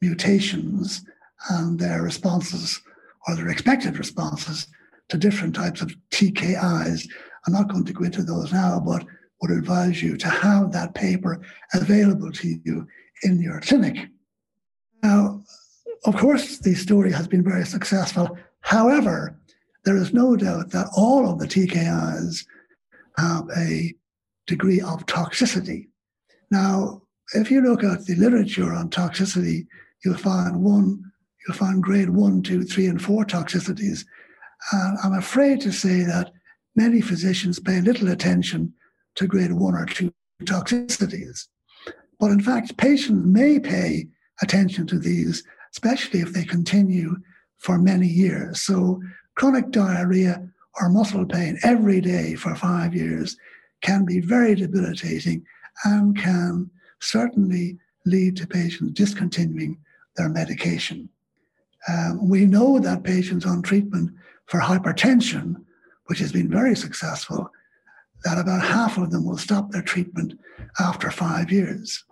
mutations 0.00 1.04
and 1.50 1.78
their 1.78 2.02
responses 2.02 2.80
or 3.26 3.34
their 3.34 3.48
expected 3.48 3.98
responses 3.98 4.66
to 5.08 5.18
different 5.18 5.54
types 5.54 5.80
of 5.80 5.94
TKIs. 6.10 7.08
I'm 7.46 7.52
not 7.52 7.68
going 7.68 7.84
to 7.84 7.92
go 7.92 8.04
into 8.04 8.22
those 8.22 8.52
now, 8.52 8.80
but 8.80 9.04
would 9.40 9.50
advise 9.50 10.02
you 10.02 10.16
to 10.16 10.28
have 10.28 10.72
that 10.72 10.94
paper 10.94 11.40
available 11.74 12.32
to 12.32 12.58
you 12.64 12.86
in 13.22 13.40
your 13.40 13.60
clinic. 13.60 14.08
Now, 15.02 15.42
of 16.04 16.16
course, 16.16 16.58
the 16.58 16.74
story 16.74 17.12
has 17.12 17.28
been 17.28 17.44
very 17.44 17.64
successful. 17.64 18.36
However, 18.60 19.38
there 19.84 19.96
is 19.96 20.12
no 20.12 20.36
doubt 20.36 20.70
that 20.70 20.88
all 20.96 21.30
of 21.30 21.38
the 21.38 21.46
TKIs 21.46 22.44
have 23.16 23.48
a 23.56 23.94
degree 24.46 24.80
of 24.80 25.06
toxicity. 25.06 25.88
Now, 26.50 27.02
if 27.34 27.50
you 27.50 27.60
look 27.60 27.84
at 27.84 28.06
the 28.06 28.14
literature 28.14 28.72
on 28.72 28.90
toxicity, 28.90 29.66
you'll 30.04 30.16
find 30.16 30.62
one, 30.62 31.02
you'll 31.46 31.56
find 31.56 31.82
grade 31.82 32.10
one, 32.10 32.42
two, 32.42 32.62
three, 32.62 32.86
and 32.86 33.02
four 33.02 33.24
toxicities. 33.24 34.04
And 34.72 34.98
I'm 35.02 35.14
afraid 35.14 35.60
to 35.62 35.72
say 35.72 36.02
that 36.02 36.32
many 36.74 37.00
physicians 37.00 37.58
pay 37.58 37.80
little 37.80 38.08
attention 38.08 38.72
to 39.16 39.26
grade 39.26 39.52
one 39.52 39.74
or 39.74 39.86
two 39.86 40.12
toxicities. 40.42 41.48
But 42.18 42.30
in 42.30 42.40
fact, 42.40 42.76
patients 42.76 43.26
may 43.26 43.58
pay 43.58 44.08
attention 44.42 44.86
to 44.88 44.98
these, 44.98 45.44
especially 45.72 46.20
if 46.20 46.32
they 46.32 46.44
continue 46.44 47.16
for 47.58 47.78
many 47.78 48.06
years. 48.06 48.62
So, 48.62 49.00
chronic 49.34 49.70
diarrhea 49.70 50.48
or 50.80 50.88
muscle 50.88 51.26
pain 51.26 51.58
every 51.62 52.00
day 52.00 52.34
for 52.34 52.54
five 52.54 52.94
years 52.94 53.36
can 53.82 54.04
be 54.04 54.20
very 54.20 54.54
debilitating 54.54 55.44
and 55.84 56.16
can 56.16 56.70
certainly 57.00 57.78
lead 58.04 58.36
to 58.36 58.46
patients 58.46 58.92
discontinuing 58.92 59.78
their 60.16 60.28
medication. 60.28 61.08
Um, 61.88 62.28
we 62.28 62.44
know 62.44 62.78
that 62.78 63.04
patients 63.04 63.46
on 63.46 63.62
treatment 63.62 64.12
for 64.46 64.60
hypertension, 64.60 65.56
which 66.06 66.18
has 66.18 66.32
been 66.32 66.50
very 66.50 66.74
successful, 66.74 67.50
that 68.24 68.38
about 68.38 68.62
half 68.62 68.98
of 68.98 69.10
them 69.10 69.24
will 69.24 69.38
stop 69.38 69.70
their 69.70 69.82
treatment 69.82 70.38
after 70.80 71.10
five 71.10 71.52
years. 71.52 72.04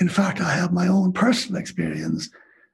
In 0.00 0.08
fact, 0.08 0.40
I 0.40 0.54
have 0.54 0.72
my 0.72 0.88
own 0.88 1.12
personal 1.12 1.60
experience 1.60 2.28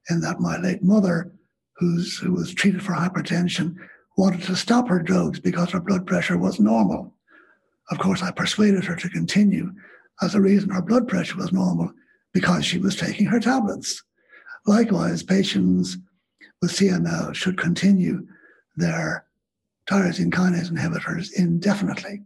in 0.08 0.20
that 0.22 0.40
my 0.40 0.56
late 0.58 0.82
mother, 0.82 1.32
who's, 1.76 2.18
who 2.18 2.32
was 2.32 2.54
treated 2.54 2.82
for 2.82 2.92
hypertension, 2.92 3.76
wanted 4.16 4.42
to 4.42 4.56
stop 4.56 4.88
her 4.88 5.02
drugs 5.02 5.38
because 5.38 5.70
her 5.70 5.80
blood 5.80 6.06
pressure 6.06 6.36
was 6.36 6.58
normal. 6.58 7.14
Of 7.90 7.98
course, 7.98 8.22
I 8.22 8.30
persuaded 8.30 8.84
her 8.84 8.96
to 8.96 9.08
continue 9.08 9.72
as 10.22 10.34
a 10.34 10.40
reason 10.40 10.70
her 10.70 10.82
blood 10.82 11.08
pressure 11.08 11.36
was 11.36 11.52
normal 11.52 11.92
because 12.32 12.64
she 12.64 12.78
was 12.78 12.96
taking 12.96 13.26
her 13.26 13.40
tablets. 13.40 14.02
Likewise, 14.66 15.22
patients 15.22 15.96
with 16.60 16.72
CML 16.72 17.34
should 17.34 17.58
continue 17.58 18.26
their 18.76 19.24
tyrosine 19.88 20.30
kinase 20.30 20.70
inhibitors 20.70 21.30
indefinitely. 21.34 22.22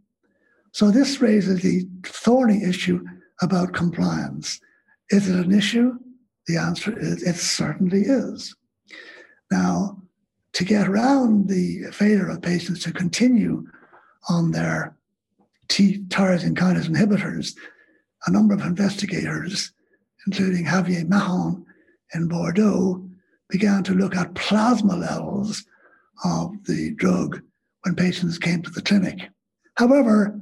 So 0.71 0.91
this 0.91 1.21
raises 1.21 1.61
the 1.61 1.87
thorny 2.03 2.63
issue 2.63 3.03
about 3.41 3.73
compliance. 3.73 4.59
Is 5.09 5.29
it 5.29 5.45
an 5.45 5.53
issue? 5.53 5.97
The 6.47 6.57
answer 6.57 6.97
is 6.97 7.23
it 7.23 7.35
certainly 7.35 8.01
is. 8.01 8.55
Now, 9.51 10.01
to 10.53 10.63
get 10.63 10.87
around 10.87 11.49
the 11.49 11.85
failure 11.91 12.29
of 12.29 12.41
patients 12.41 12.83
to 12.83 12.93
continue 12.93 13.67
on 14.29 14.51
their 14.51 14.95
tyrosine 15.67 16.55
kinase 16.55 16.89
inhibitors, 16.89 17.55
a 18.25 18.31
number 18.31 18.53
of 18.53 18.61
investigators, 18.61 19.71
including 20.25 20.65
Javier 20.65 21.07
Mahon 21.07 21.65
in 22.13 22.27
Bordeaux, 22.27 23.07
began 23.49 23.83
to 23.83 23.93
look 23.93 24.15
at 24.15 24.33
plasma 24.35 24.95
levels 24.95 25.65
of 26.23 26.51
the 26.65 26.91
drug 26.95 27.41
when 27.83 27.95
patients 27.95 28.37
came 28.37 28.61
to 28.63 28.71
the 28.71 28.81
clinic. 28.81 29.29
However, 29.77 30.39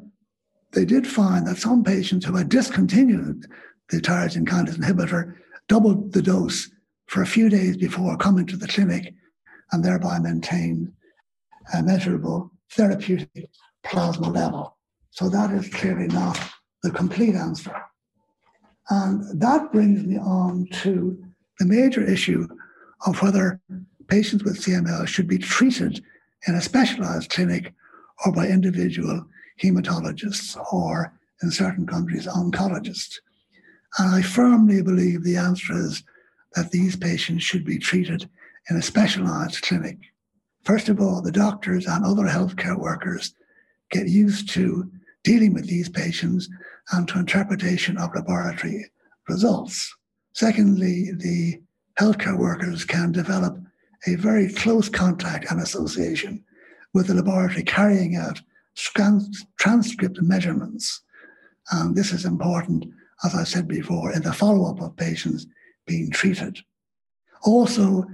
they 0.71 0.85
did 0.85 1.05
find 1.05 1.45
that 1.47 1.57
some 1.57 1.83
patients 1.83 2.25
who 2.25 2.35
had 2.35 2.49
discontinued 2.49 3.45
the 3.89 3.97
tyrosine 3.97 4.47
kinase 4.47 4.77
inhibitor 4.77 5.35
doubled 5.67 6.13
the 6.13 6.21
dose 6.21 6.71
for 7.07 7.21
a 7.21 7.27
few 7.27 7.49
days 7.49 7.77
before 7.77 8.17
coming 8.17 8.45
to 8.47 8.57
the 8.57 8.67
clinic 8.67 9.13
and 9.71 9.83
thereby 9.83 10.19
maintained 10.19 10.91
a 11.73 11.83
measurable 11.83 12.51
therapeutic 12.71 13.49
plasma 13.83 14.29
level. 14.29 14.77
So 15.11 15.29
that 15.29 15.51
is 15.51 15.69
clearly 15.69 16.07
not 16.07 16.39
the 16.83 16.91
complete 16.91 17.35
answer. 17.35 17.73
And 18.89 19.41
that 19.41 19.71
brings 19.71 20.03
me 20.03 20.17
on 20.17 20.67
to 20.83 21.23
the 21.59 21.65
major 21.65 22.03
issue 22.03 22.47
of 23.05 23.21
whether 23.21 23.59
patients 24.07 24.43
with 24.43 24.61
CML 24.61 25.07
should 25.07 25.27
be 25.27 25.37
treated 25.37 26.03
in 26.47 26.55
a 26.55 26.61
specialized 26.61 27.29
clinic 27.29 27.73
or 28.25 28.33
by 28.33 28.47
individual 28.47 29.25
hematologists 29.61 30.57
or, 30.71 31.13
in 31.41 31.51
certain 31.51 31.87
countries, 31.87 32.27
oncologists. 32.27 33.15
And 33.97 34.13
I 34.13 34.21
firmly 34.21 34.81
believe 34.81 35.23
the 35.23 35.37
answer 35.37 35.73
is 35.73 36.03
that 36.55 36.71
these 36.71 36.95
patients 36.95 37.43
should 37.43 37.65
be 37.65 37.77
treated 37.77 38.29
in 38.69 38.77
a 38.77 38.81
specialized 38.81 39.61
clinic. 39.61 39.97
First 40.63 40.89
of 40.89 40.99
all, 40.99 41.21
the 41.21 41.31
doctors 41.31 41.85
and 41.85 42.05
other 42.05 42.23
healthcare 42.23 42.77
workers 42.77 43.33
get 43.91 44.07
used 44.07 44.49
to 44.49 44.89
dealing 45.23 45.53
with 45.53 45.67
these 45.67 45.89
patients 45.89 46.49
and 46.91 47.07
to 47.07 47.19
interpretation 47.19 47.97
of 47.97 48.13
laboratory 48.13 48.85
results. 49.29 49.93
Secondly, 50.33 51.11
the 51.15 51.61
healthcare 51.99 52.37
workers 52.37 52.83
can 52.85 53.11
develop 53.11 53.57
a 54.07 54.15
very 54.15 54.51
close 54.51 54.89
contact 54.89 55.49
and 55.49 55.61
association 55.61 56.43
with 56.93 57.07
the 57.07 57.13
laboratory 57.13 57.63
carrying 57.63 58.15
out 58.15 58.41
transcript 58.75 60.21
measurements. 60.21 61.01
And 61.71 61.95
this 61.95 62.11
is 62.11 62.25
important, 62.25 62.85
as 63.23 63.33
I 63.35 63.43
said 63.43 63.67
before, 63.67 64.11
in 64.11 64.23
the 64.23 64.33
follow 64.33 64.69
up 64.69 64.81
of 64.81 64.97
patients 64.97 65.45
being 65.87 66.11
treated. 66.11 66.59
Also, 67.43 68.05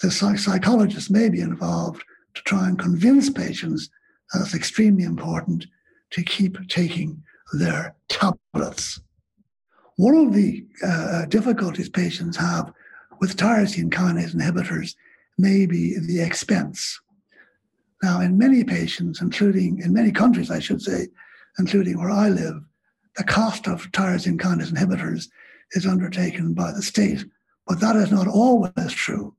the 0.00 0.10
psychologist 0.10 1.10
may 1.10 1.28
be 1.28 1.40
involved 1.40 2.02
to 2.34 2.42
try 2.42 2.68
and 2.68 2.78
convince 2.78 3.30
patients 3.30 3.88
that 4.32 4.42
it's 4.42 4.54
extremely 4.54 5.04
important 5.04 5.66
to 6.12 6.22
keep 6.22 6.56
taking 6.68 7.22
their 7.52 7.94
tablets. 8.08 9.00
One 9.96 10.14
of 10.14 10.32
the 10.32 10.64
uh, 10.84 11.26
difficulties 11.26 11.88
patients 11.88 12.36
have 12.36 12.72
with 13.20 13.36
tyrosine 13.36 13.90
kinase 13.90 14.34
inhibitors 14.34 14.94
may 15.38 15.66
be 15.66 15.98
the 15.98 16.20
expense. 16.20 17.00
Now, 18.02 18.20
in 18.20 18.38
many 18.38 18.64
patients, 18.64 19.20
including 19.20 19.80
in 19.80 19.92
many 19.92 20.10
countries, 20.10 20.50
I 20.50 20.58
should 20.58 20.82
say, 20.82 21.08
including 21.58 21.98
where 21.98 22.10
I 22.10 22.28
live, 22.28 22.56
the 23.16 23.24
cost 23.24 23.68
of 23.68 23.90
tyrosine 23.92 24.38
kinase 24.40 24.72
inhibitors 24.72 25.28
is 25.72 25.86
undertaken 25.86 26.54
by 26.54 26.72
the 26.72 26.82
state. 26.82 27.24
But 27.66 27.80
that 27.80 27.96
is 27.96 28.10
not 28.10 28.26
always 28.26 28.92
true. 28.92 29.34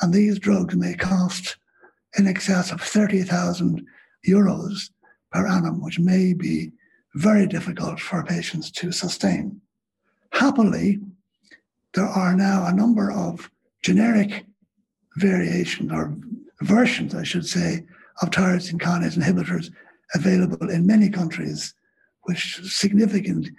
And 0.00 0.12
these 0.12 0.38
drugs 0.38 0.76
may 0.76 0.94
cost 0.94 1.56
in 2.18 2.26
excess 2.26 2.70
of 2.70 2.80
30,000 2.80 3.84
euros 4.26 4.90
per 5.32 5.46
annum, 5.46 5.82
which 5.82 5.98
may 5.98 6.32
be 6.32 6.72
very 7.14 7.46
difficult 7.46 7.98
for 8.00 8.24
patients 8.24 8.70
to 8.70 8.92
sustain. 8.92 9.60
Happily, 10.32 11.00
there 11.94 12.06
are 12.06 12.34
now 12.34 12.66
a 12.66 12.74
number 12.74 13.10
of 13.10 13.50
generic 13.82 14.44
variations 15.16 15.90
or 15.92 16.14
versions, 16.60 17.14
I 17.14 17.22
should 17.22 17.46
say, 17.46 17.84
of 18.22 18.30
tyrosine 18.30 18.80
kinase 18.80 19.16
inhibitors 19.16 19.70
available 20.14 20.70
in 20.70 20.86
many 20.86 21.08
countries, 21.08 21.74
which 22.22 22.60
significantly, 22.64 23.50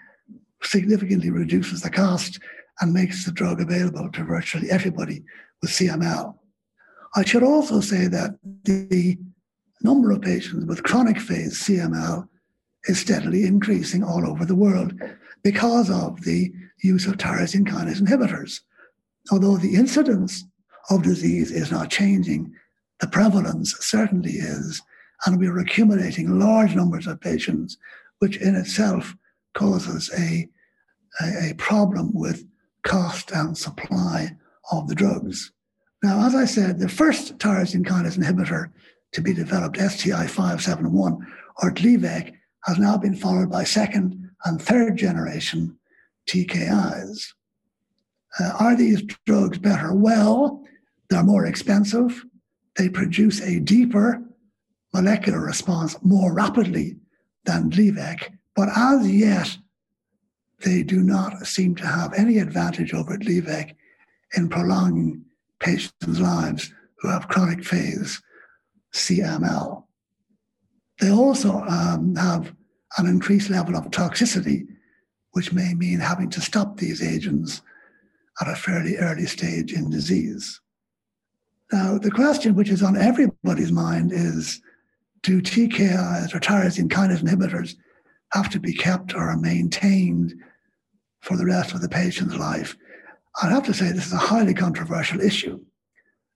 significantly 0.62 1.30
reduces 1.32 1.82
the 1.82 1.89
cost 1.89 2.39
and 2.80 2.93
makes 2.93 3.25
the 3.25 3.32
drug 3.32 3.60
available 3.60 4.10
to 4.12 4.23
virtually 4.23 4.69
everybody 4.69 5.23
with 5.62 5.71
CML. 5.71 6.36
I 7.15 7.25
should 7.25 7.43
also 7.43 7.80
say 7.80 8.08
that 8.08 8.38
the 8.63 9.17
number 9.81 10.11
of 10.11 10.21
patients 10.21 10.65
with 10.65 10.83
chronic 10.83 11.19
phase 11.19 11.61
CML 11.63 12.27
is 12.85 12.99
steadily 12.99 13.45
increasing 13.45 14.03
all 14.03 14.27
over 14.27 14.45
the 14.45 14.55
world 14.55 14.93
because 15.43 15.89
of 15.89 16.21
the 16.21 16.51
use 16.83 17.05
of 17.05 17.17
tyrosine 17.17 17.67
kinase 17.67 18.01
inhibitors. 18.01 18.61
Although 19.31 19.57
the 19.57 19.75
incidence 19.75 20.45
of 20.89 21.03
disease 21.03 21.51
is 21.51 21.71
not 21.71 21.89
changing, 21.89 22.53
the 22.99 23.07
prevalence 23.07 23.75
certainly 23.79 24.31
is, 24.31 24.81
and 25.25 25.39
we 25.39 25.47
are 25.47 25.59
accumulating 25.59 26.39
large 26.39 26.75
numbers 26.75 27.07
of 27.07 27.19
patients, 27.19 27.77
which 28.19 28.37
in 28.37 28.55
itself 28.55 29.15
causes 29.53 30.09
a, 30.17 30.47
a, 31.21 31.51
a 31.51 31.53
problem 31.55 32.11
with 32.13 32.45
cost 32.83 33.31
and 33.31 33.57
supply 33.57 34.35
of 34.71 34.87
the 34.87 34.95
drugs. 34.95 35.51
Now, 36.03 36.25
as 36.25 36.35
I 36.35 36.45
said, 36.45 36.79
the 36.79 36.89
first 36.89 37.37
tyrosine 37.37 37.85
kinase 37.85 38.17
inhibitor 38.17 38.71
to 39.17 39.23
be 39.23 39.34
developed, 39.34 39.77
STI 39.77 40.27
571 40.27 41.25
or 41.63 41.71
Gleevec, 41.71 42.34
has 42.65 42.77
now 42.77 42.97
been 42.97 43.15
followed 43.15 43.49
by 43.49 43.63
second 43.63 44.30
and 44.45 44.62
third 44.62 44.95
generation 44.95 45.75
TKIs. 46.30 47.34
Uh, 48.39 48.51
are 48.60 48.75
these 48.75 49.01
drugs 49.25 49.58
better? 49.58 49.91
Well, 49.91 50.63
they're 51.10 51.23
more 51.23 51.47
expensive. 51.47 52.23
They 52.77 52.89
produce 52.89 53.41
a 53.41 53.60
deeper 53.60 54.21
molecular 54.93 55.41
response 55.41 55.95
more 56.03 56.32
rapidly 56.32 56.97
than 57.45 57.71
Gleevec, 57.71 58.38
but 58.56 58.69
as 58.75 59.12
yet, 59.12 59.58
they 60.63 60.84
do 60.84 61.01
not 61.01 61.47
seem 61.47 61.73
to 61.75 61.88
have 61.88 62.13
any 62.13 62.38
advantage 62.38 62.93
over 62.93 63.17
Gleevec 63.17 63.73
in 64.36 64.47
prolonging 64.47 65.25
patients' 65.60 66.19
lives 66.19 66.71
who 66.99 67.10
have 67.10 67.30
chronic 67.30 67.63
phase 67.63 68.21
CML. 68.93 69.84
They 71.00 71.12
also 71.12 71.62
um, 71.62 72.15
have 72.15 72.54
an 72.97 73.06
increased 73.06 73.50
level 73.50 73.76
of 73.76 73.86
toxicity, 73.86 74.67
which 75.32 75.54
may 75.54 75.73
mean 75.73 76.00
having 76.00 76.30
to 76.32 76.41
stop 76.41 76.78
these 76.78 77.04
agents 77.04 77.62
at 78.41 78.47
a 78.47 78.56
fairly 78.56 78.97
early 78.97 79.26
stage 79.26 79.73
in 79.73 79.89
disease. 79.89 80.62
Now, 81.71 81.97
the 81.97 82.12
question 82.12 82.56
which 82.56 82.69
is 82.69 82.82
on 82.82 82.95
everybody's 82.95 83.71
mind 83.71 84.12
is 84.13 84.62
do 85.21 85.41
TKIs 85.41 86.34
or 86.34 86.39
tyrosine 86.39 86.88
kinase 86.88 87.21
inhibitors 87.21 87.76
have 88.34 88.50
to 88.52 88.60
be 88.60 88.73
kept 88.73 89.13
or 89.13 89.36
maintained 89.38 90.34
for 91.21 91.36
the 91.36 91.45
rest 91.45 91.73
of 91.73 91.82
the 91.82 91.89
patient's 91.89 92.36
life? 92.36 92.78
I'd 93.41 93.52
have 93.52 93.65
to 93.65 93.73
say 93.73 93.91
this 93.91 94.08
is 94.08 94.13
a 94.13 94.17
highly 94.17 94.54
controversial 94.54 95.21
issue. 95.21 95.60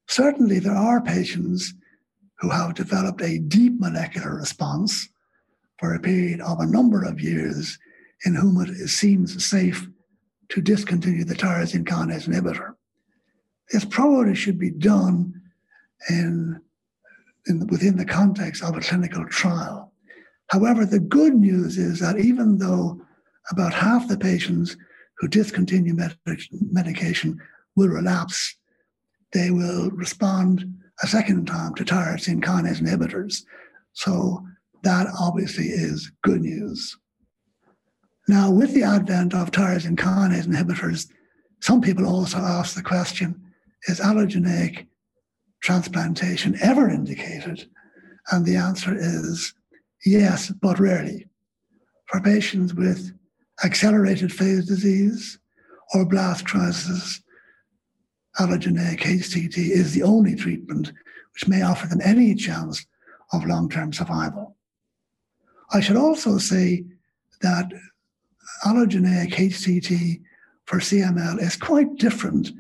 Certainly, 0.08 0.60
there 0.60 0.76
are 0.76 1.02
patients 1.02 1.74
who 2.42 2.50
have 2.50 2.74
developed 2.74 3.22
a 3.22 3.38
deep 3.38 3.80
molecular 3.80 4.36
response 4.36 5.08
for 5.80 5.94
a 5.94 6.00
period 6.00 6.42
of 6.42 6.60
a 6.60 6.66
number 6.66 7.04
of 7.04 7.22
years 7.22 7.78
in 8.26 8.36
whom 8.36 8.60
it 8.62 8.88
seems 8.88 9.46
safe 9.46 9.88
to 10.50 10.62
discontinue 10.62 11.24
the 11.24 11.36
tyrosine 11.36 11.86
kinase 11.86 12.28
inhibitor. 12.28 12.74
This 13.72 13.86
probably 13.86 14.36
should 14.36 14.60
be 14.60 14.72
done 14.72 15.40
in, 16.10 16.60
in, 17.48 17.68
within 17.68 17.98
the 17.98 18.06
context 18.06 18.64
of 18.64 18.76
a 18.76 18.82
clinical 18.82 19.26
trial. 19.26 19.94
However, 20.48 20.86
the 20.86 21.00
good 21.00 21.36
news 21.36 21.78
is 21.78 22.00
that 22.00 22.20
even 22.20 22.58
though 22.58 23.00
about 23.52 23.74
half 23.74 24.08
the 24.08 24.18
patients 24.18 24.76
who 25.20 25.28
discontinue 25.28 25.96
medication 26.52 27.40
will 27.76 27.88
relapse, 27.88 28.56
they 29.32 29.52
will 29.52 29.92
respond 29.92 30.66
a 31.02 31.08
second 31.08 31.48
time 31.48 31.74
to 31.76 31.84
tyrosine 31.84 32.44
kinase 32.44 32.82
inhibitors. 32.82 33.44
So 33.94 34.46
that 34.84 35.08
obviously 35.20 35.66
is 35.66 36.12
good 36.24 36.42
news. 36.42 36.98
Now, 38.28 38.52
with 38.52 38.74
the 38.74 38.84
advent 38.84 39.34
of 39.34 39.52
tyrosine 39.52 39.98
kinase 39.98 40.48
inhibitors, 40.48 41.08
some 41.60 41.82
people 41.82 42.08
also 42.08 42.38
ask 42.38 42.76
the 42.76 42.82
question 42.82 43.42
is 43.88 44.00
allogeneic 44.00 44.88
transplantation 45.62 46.58
ever 46.62 46.90
indicated? 46.90 47.68
And 48.32 48.46
the 48.46 48.56
answer 48.56 48.96
is 48.96 49.54
yes, 50.06 50.50
but 50.50 50.80
rarely. 50.80 51.28
For 52.08 52.20
patients 52.20 52.74
with 52.74 53.12
accelerated 53.64 54.34
phase 54.34 54.66
disease 54.66 55.40
or 55.94 56.06
blast 56.06 56.46
crisis, 56.46 57.22
allogeneic 58.40 59.00
HCT 59.00 59.58
is 59.58 59.94
the 59.94 60.04
only 60.04 60.36
treatment 60.36 60.92
which 61.34 61.48
may 61.48 61.62
offer 61.62 61.88
them 61.88 62.02
any 62.04 62.36
chance 62.36 62.86
of 63.34 63.46
long 63.46 63.70
term 63.70 63.94
survival. 63.94 64.56
I 65.74 65.80
should 65.80 65.98
also 65.98 66.38
say 66.38 66.84
that 67.42 67.72
allogeneic 68.66 69.34
HCT 69.34 70.22
for 70.66 70.80
CML 70.80 71.42
is 71.42 71.56
quite 71.56 71.96
different 71.98 72.52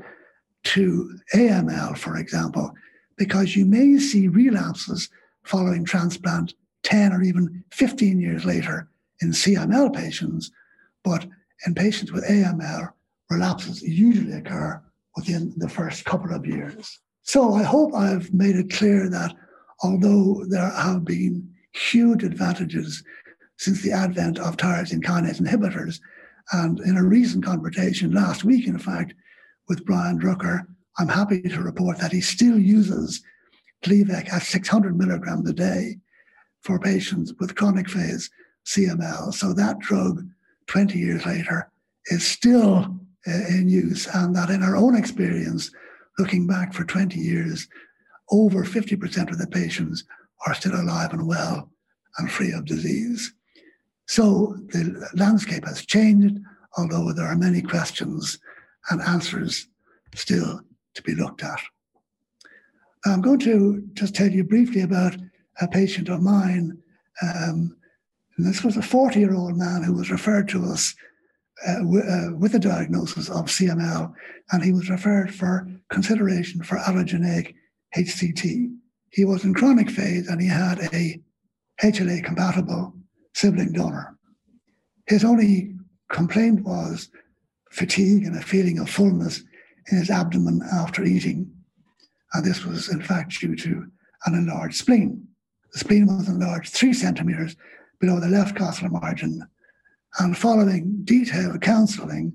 to 0.64 1.18
AML, 1.34 1.98
for 1.98 2.18
example, 2.18 2.72
because 3.18 3.56
you 3.56 3.66
may 3.66 3.98
see 3.98 4.28
relapses 4.28 5.10
following 5.44 5.86
transplant 5.86 6.54
10 6.84 7.14
or 7.14 7.22
even 7.22 7.64
15 7.72 8.20
years 8.20 8.46
later 8.46 8.90
in 9.22 9.32
CML 9.32 9.94
patients, 9.94 10.52
but 11.04 11.26
in 11.66 11.76
patients 11.76 12.12
with 12.12 12.28
AML, 12.28 12.92
relapses 13.30 13.82
usually 13.82 14.34
occur 14.34 14.82
within 15.16 15.54
the 15.58 15.70
first 15.70 16.06
couple 16.06 16.34
of 16.34 16.46
years. 16.46 17.00
So 17.24 17.54
I 17.54 17.64
hope 17.64 17.94
I've 17.94 18.34
made 18.34 18.56
it 18.56 18.74
clear 18.74 19.10
that 19.10 19.34
although 19.84 20.46
there 20.48 20.70
have 20.70 21.06
been 21.06 21.50
huge 21.74 22.24
advantages 22.24 23.04
since 23.58 23.82
the 23.82 23.92
advent 23.92 24.40
of 24.40 24.58
tyrosine 24.58 25.04
kinase 25.04 25.42
inhibitors, 25.42 26.00
and 26.52 26.80
in 26.80 26.98
a 26.98 27.04
recent 27.04 27.46
conversation 27.46 28.12
last 28.12 28.44
week, 28.44 28.68
in 28.68 28.80
fact, 28.80 29.14
with 29.70 29.86
Brian 29.86 30.20
Drucker, 30.20 30.66
I'm 30.98 31.08
happy 31.08 31.42
to 31.42 31.62
report 31.62 32.00
that 32.00 32.12
he 32.12 32.22
still 32.22 32.60
uses 32.60 33.24
Gleevec 33.84 34.32
at 34.32 34.42
600 34.42 34.98
milligrams 34.98 35.50
a 35.50 35.54
day 35.54 35.98
for 36.62 36.80
patients 36.80 37.34
with 37.40 37.56
chronic 37.56 37.90
phase 37.90 38.30
CML. 38.66 39.34
So 39.34 39.54
that 39.54 39.80
drug, 39.80 40.24
20 40.68 40.98
years 41.00 41.26
later, 41.26 41.72
is 42.08 42.26
still 42.26 43.00
in 43.26 43.70
use, 43.70 44.08
and 44.08 44.36
that 44.36 44.50
in 44.50 44.64
our 44.64 44.76
own 44.76 44.96
experience, 44.96 45.72
looking 46.18 46.48
back 46.48 46.74
for 46.74 46.84
20 46.84 47.20
years, 47.20 47.68
over 48.32 48.64
50% 48.64 49.32
of 49.32 49.38
the 49.38 49.48
patients 49.48 50.04
are 50.48 50.54
still 50.54 50.80
alive 50.80 51.14
and 51.14 51.28
well 51.28 51.70
and 52.18 52.32
free 52.32 52.52
of 52.52 52.66
disease. 52.66 53.34
So 54.08 54.58
the 54.70 55.08
landscape 55.14 55.66
has 55.66 55.86
changed, 55.86 56.38
although 56.78 57.14
there 57.14 57.28
are 57.28 57.36
many 57.36 57.62
questions 57.62 58.40
and 58.90 59.02
answers 59.02 59.68
still 60.16 60.62
to 60.96 61.02
be 61.04 61.16
looked 61.16 61.44
at. 61.44 61.62
I'm 63.06 63.22
going 63.22 63.40
to 63.40 63.84
just 63.94 64.16
tell 64.16 64.30
you 64.30 64.44
briefly 64.44 64.82
about 64.82 65.16
a 65.60 65.68
patient 65.68 66.10
of 66.10 66.22
mine. 66.22 66.78
Um, 67.22 67.78
this 68.38 68.64
was 68.64 68.78
a 68.78 68.82
40 68.82 69.20
year 69.20 69.36
old 69.36 69.58
man 69.58 69.84
who 69.84 69.94
was 69.94 70.12
referred 70.12 70.48
to 70.50 70.66
us 70.66 70.96
uh, 71.68 71.80
w- 71.80 72.04
uh, 72.04 72.36
with 72.36 72.56
a 72.56 72.60
diagnosis 72.60 73.30
of 73.30 73.46
CML, 73.46 74.14
and 74.52 74.64
he 74.64 74.72
was 74.72 74.90
referred 74.90 75.34
for 75.34 75.68
consideration 75.90 76.64
for 76.64 76.78
allogeneic 76.78 77.54
HCT. 77.96 78.74
He 79.10 79.26
was 79.26 79.44
in 79.44 79.54
chronic 79.54 79.90
phase 79.90 80.28
and 80.28 80.42
he 80.42 80.48
had 80.48 80.80
a 80.94 81.22
HLA 81.84 82.24
compatible 82.24 82.94
sibling 83.34 83.74
donor. 83.74 84.18
His 85.08 85.26
only 85.26 85.76
complaint 86.10 86.64
was 86.64 87.10
fatigue 87.72 88.26
and 88.26 88.38
a 88.38 88.42
feeling 88.42 88.80
of 88.80 88.90
fullness 88.90 89.44
in 89.92 89.98
his 89.98 90.10
abdomen 90.10 90.62
after 90.72 91.04
eating. 91.04 91.52
And 92.34 92.46
this 92.46 92.66
was, 92.66 92.90
in 92.90 93.02
fact, 93.02 93.40
due 93.40 93.56
to 93.58 93.86
an 94.26 94.36
enlarged 94.36 94.78
spleen. 94.78 95.28
The 95.74 95.80
spleen 95.80 96.06
was 96.06 96.28
enlarged 96.28 96.74
three 96.74 96.94
centimeters 96.94 97.56
below 98.00 98.20
the 98.20 98.28
left 98.28 98.56
costal 98.56 98.90
margin. 98.90 99.42
And 100.20 100.38
following 100.38 101.02
detailed 101.04 101.62
counseling, 101.62 102.34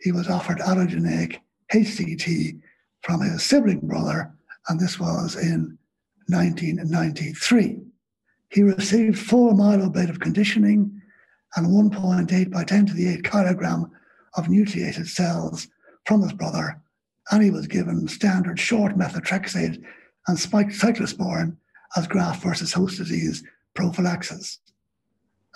he 0.00 0.12
was 0.12 0.28
offered 0.28 0.58
allogeneic 0.58 1.38
HCT 1.72 2.60
from 3.02 3.20
his 3.20 3.42
sibling 3.42 3.80
brother, 3.80 4.32
and 4.68 4.78
this 4.78 4.98
was 5.00 5.36
in 5.36 5.76
1993. 6.28 7.80
He 8.50 8.62
received 8.62 9.18
four 9.18 9.50
full 9.50 9.58
myeloablative 9.58 10.20
conditioning 10.20 11.00
and 11.56 11.66
1.8 11.66 12.50
by 12.50 12.64
10 12.64 12.86
to 12.86 12.94
the 12.94 13.08
8 13.08 13.24
kilogram 13.24 13.90
of 14.36 14.48
nucleated 14.48 15.08
cells 15.08 15.68
from 16.04 16.22
his 16.22 16.32
brother, 16.32 16.80
and 17.30 17.42
he 17.42 17.50
was 17.50 17.66
given 17.66 18.06
standard 18.08 18.58
short 18.58 18.96
methotrexate 18.96 19.82
and 20.28 20.38
cyclosporin 20.38 21.56
as 21.96 22.06
graft 22.06 22.42
versus 22.42 22.72
host 22.72 22.98
disease 22.98 23.42
prophylaxis. 23.74 24.58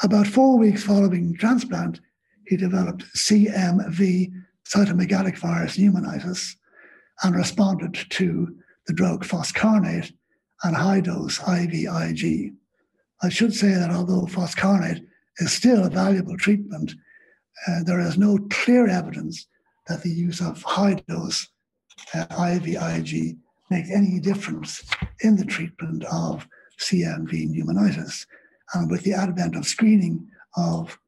About 0.02 0.26
four 0.26 0.58
weeks 0.58 0.82
following 0.82 1.36
transplant, 1.36 2.00
he 2.46 2.56
developed 2.56 3.04
CMV, 3.16 4.32
cytomegalic 4.68 5.38
virus 5.38 5.76
pneumonitis, 5.76 6.56
and 7.22 7.36
responded 7.36 7.94
to 8.10 8.56
the 8.86 8.92
drug 8.92 9.24
foscarnet 9.24 10.12
and 10.64 10.76
high 10.76 11.00
dose 11.00 11.38
IVIG. 11.38 12.54
I 13.22 13.28
should 13.28 13.54
say 13.54 13.68
that 13.68 13.90
although 13.90 14.26
foscarnet 14.26 15.00
is 15.38 15.52
still 15.52 15.84
a 15.84 15.90
valuable 15.90 16.36
treatment, 16.36 16.94
uh, 17.68 17.84
there 17.84 18.00
is 18.00 18.18
no 18.18 18.38
clear 18.50 18.88
evidence 18.88 19.46
that 19.86 20.02
the 20.02 20.10
use 20.10 20.40
of 20.40 20.62
high 20.62 21.02
dose 21.08 21.48
uh, 22.14 22.26
IVIG 22.26 23.36
makes 23.70 23.90
any 23.90 24.18
difference 24.18 24.82
in 25.20 25.36
the 25.36 25.44
treatment 25.44 26.04
of 26.10 26.46
CMV 26.80 27.48
pneumonitis. 27.50 28.26
And 28.72 28.90
with 28.90 29.02
the 29.02 29.12
advent 29.12 29.56
of 29.56 29.66
screening 29.66 30.28
of 30.56 30.98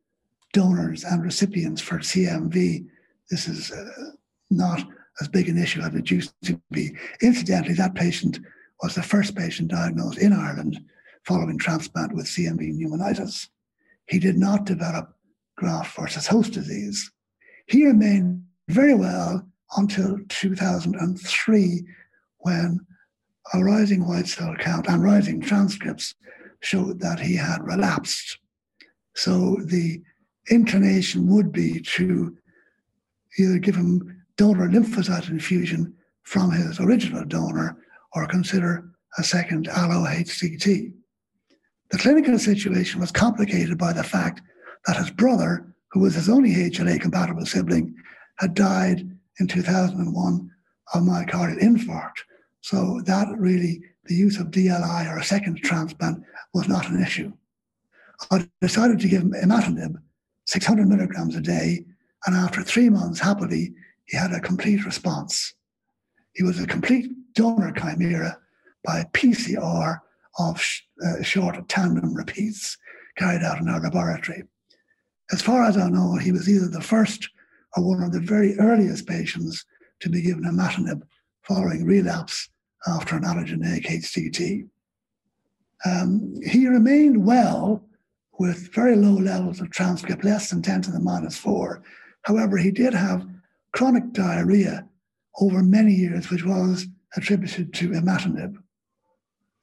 donors 0.53 1.05
and 1.05 1.23
recipients 1.23 1.81
for 1.81 1.99
CMV, 1.99 2.87
this 3.31 3.49
is 3.49 3.73
uh, 3.73 3.85
not 4.51 4.87
as 5.21 5.29
big 5.29 5.49
an 5.49 5.59
issue 5.59 5.81
as 5.81 5.95
it 5.95 6.11
used 6.11 6.33
to 6.45 6.61
be. 6.71 6.95
Incidentally, 7.23 7.75
that 7.75 7.95
patient 7.95 8.39
was 8.83 8.95
the 8.95 9.03
first 9.03 9.35
patient 9.35 9.71
diagnosed 9.71 10.19
in 10.19 10.33
Ireland 10.33 10.79
following 11.25 11.59
transplant 11.59 12.15
with 12.15 12.27
CMV 12.27 12.79
pneumonitis. 12.79 13.49
he 14.09 14.19
did 14.19 14.37
not 14.37 14.65
develop 14.65 15.17
graft 15.57 15.97
versus 15.97 16.27
host 16.27 16.53
disease. 16.53 17.11
He 17.67 17.85
remained 17.85 18.45
very 18.69 18.95
well 18.95 19.45
until 19.77 20.19
2003 20.29 21.87
when 22.39 22.87
a 23.55 23.65
rising 23.65 24.07
white 24.07 24.29
cell 24.29 24.55
count 24.59 24.87
and 24.89 25.03
rising 25.03 25.41
transcripts 25.41 26.15
showed 26.67 26.99
that 27.01 27.21
he 27.21 27.37
had 27.37 27.65
relapsed. 27.65 28.39
So 29.15 29.57
the 29.65 30.03
inclination 30.51 31.29
would 31.29 31.53
be 31.53 31.81
to 31.97 32.37
either 33.39 33.59
give 33.59 33.77
him 33.77 34.25
donor 34.37 34.69
lymphocyte 34.69 35.31
infusion 35.31 35.95
from 36.25 36.51
his 36.51 36.81
original 36.81 37.25
donor 37.25 37.79
or 38.15 38.27
consider 38.27 38.91
a 39.19 39.23
second 39.23 39.69
allo 39.69 40.05
HCT. 40.05 40.93
The 41.91 41.99
clinical 41.99 42.39
situation 42.39 43.01
was 43.01 43.13
complicated 43.13 43.79
by 43.79 43.93
the 43.93 44.03
fact 44.03 44.43
that 44.87 44.97
his 44.97 45.11
brother, 45.11 45.73
who 45.93 46.01
was 46.01 46.15
his 46.17 46.29
only 46.29 46.53
HLA 46.53 47.01
compatible 47.01 47.47
sibling, 47.47 47.95
had 48.39 48.55
died 48.55 49.09
in 49.39 49.47
2001 49.47 50.51
of 50.95 51.03
myocardial 51.03 51.63
infarct. 51.63 52.19
So 52.67 53.01
that 53.05 53.29
really, 53.39 53.81
the 54.07 54.17
use 54.17 54.41
of 54.41 54.49
DLI 54.49 55.09
or 55.09 55.19
a 55.19 55.25
second 55.25 55.59
transplant 55.59 56.25
was 56.53 56.67
not 56.67 56.91
an 56.91 57.01
issue. 57.01 57.33
I 58.29 58.49
decided 58.61 58.99
to 58.99 59.09
give 59.09 59.23
him 59.23 59.35
imatinib, 59.35 59.95
600 60.47 60.89
milligrams 60.89 61.37
a 61.37 61.41
day, 61.41 61.85
and 62.27 62.35
after 62.35 62.65
three 62.65 62.91
months, 62.91 63.21
happily, 63.21 63.73
he 64.07 64.17
had 64.17 64.33
a 64.33 64.41
complete 64.41 64.85
response. 64.85 65.55
He 66.33 66.43
was 66.43 66.59
a 66.59 66.67
complete 66.67 67.09
donor 67.35 67.71
chimera 67.71 68.37
by 68.83 69.05
PCR 69.13 70.01
of 70.41 70.61
sh- 70.61 70.81
uh, 71.07 71.23
short 71.23 71.69
tandem 71.69 72.15
repeats 72.15 72.77
carried 73.17 73.45
out 73.45 73.61
in 73.61 73.69
our 73.69 73.81
laboratory. 73.81 74.43
As 75.31 75.41
far 75.41 75.63
as 75.63 75.77
I 75.77 75.89
know, 75.89 76.17
he 76.17 76.33
was 76.33 76.51
either 76.51 76.67
the 76.67 76.81
first 76.81 77.29
or 77.77 77.85
one 77.85 78.03
of 78.03 78.11
the 78.11 78.19
very 78.19 78.59
earliest 78.59 79.07
patients 79.07 79.65
to 80.01 80.09
be 80.09 80.21
given 80.21 80.43
imatinib 80.43 81.03
following 81.45 81.85
relapse 81.85 82.49
after 82.87 83.17
an 83.17 83.25
allogeneic 83.25 83.87
HCT. 83.87 84.69
Um, 85.85 86.35
he 86.43 86.67
remained 86.69 87.25
well 87.25 87.85
with 88.39 88.73
very 88.75 88.97
low 88.97 89.15
levels 89.15 89.61
of 89.61 89.71
transcript, 89.71 90.25
less 90.25 90.51
than 90.51 90.63
10 90.63 90.83
to 90.83 90.91
the 90.91 91.01
minus 91.01 91.37
4. 91.37 91.83
However, 92.23 92.57
he 92.57 92.71
did 92.71 92.93
have 92.93 93.27
chronic 93.73 94.13
diarrhea 94.13 94.87
over 95.41 95.63
many 95.63 95.93
years, 95.93 96.31
which 96.31 96.45
was 96.45 96.87
attributed 97.17 97.73
to 97.75 97.91
imatinib. 97.91 98.57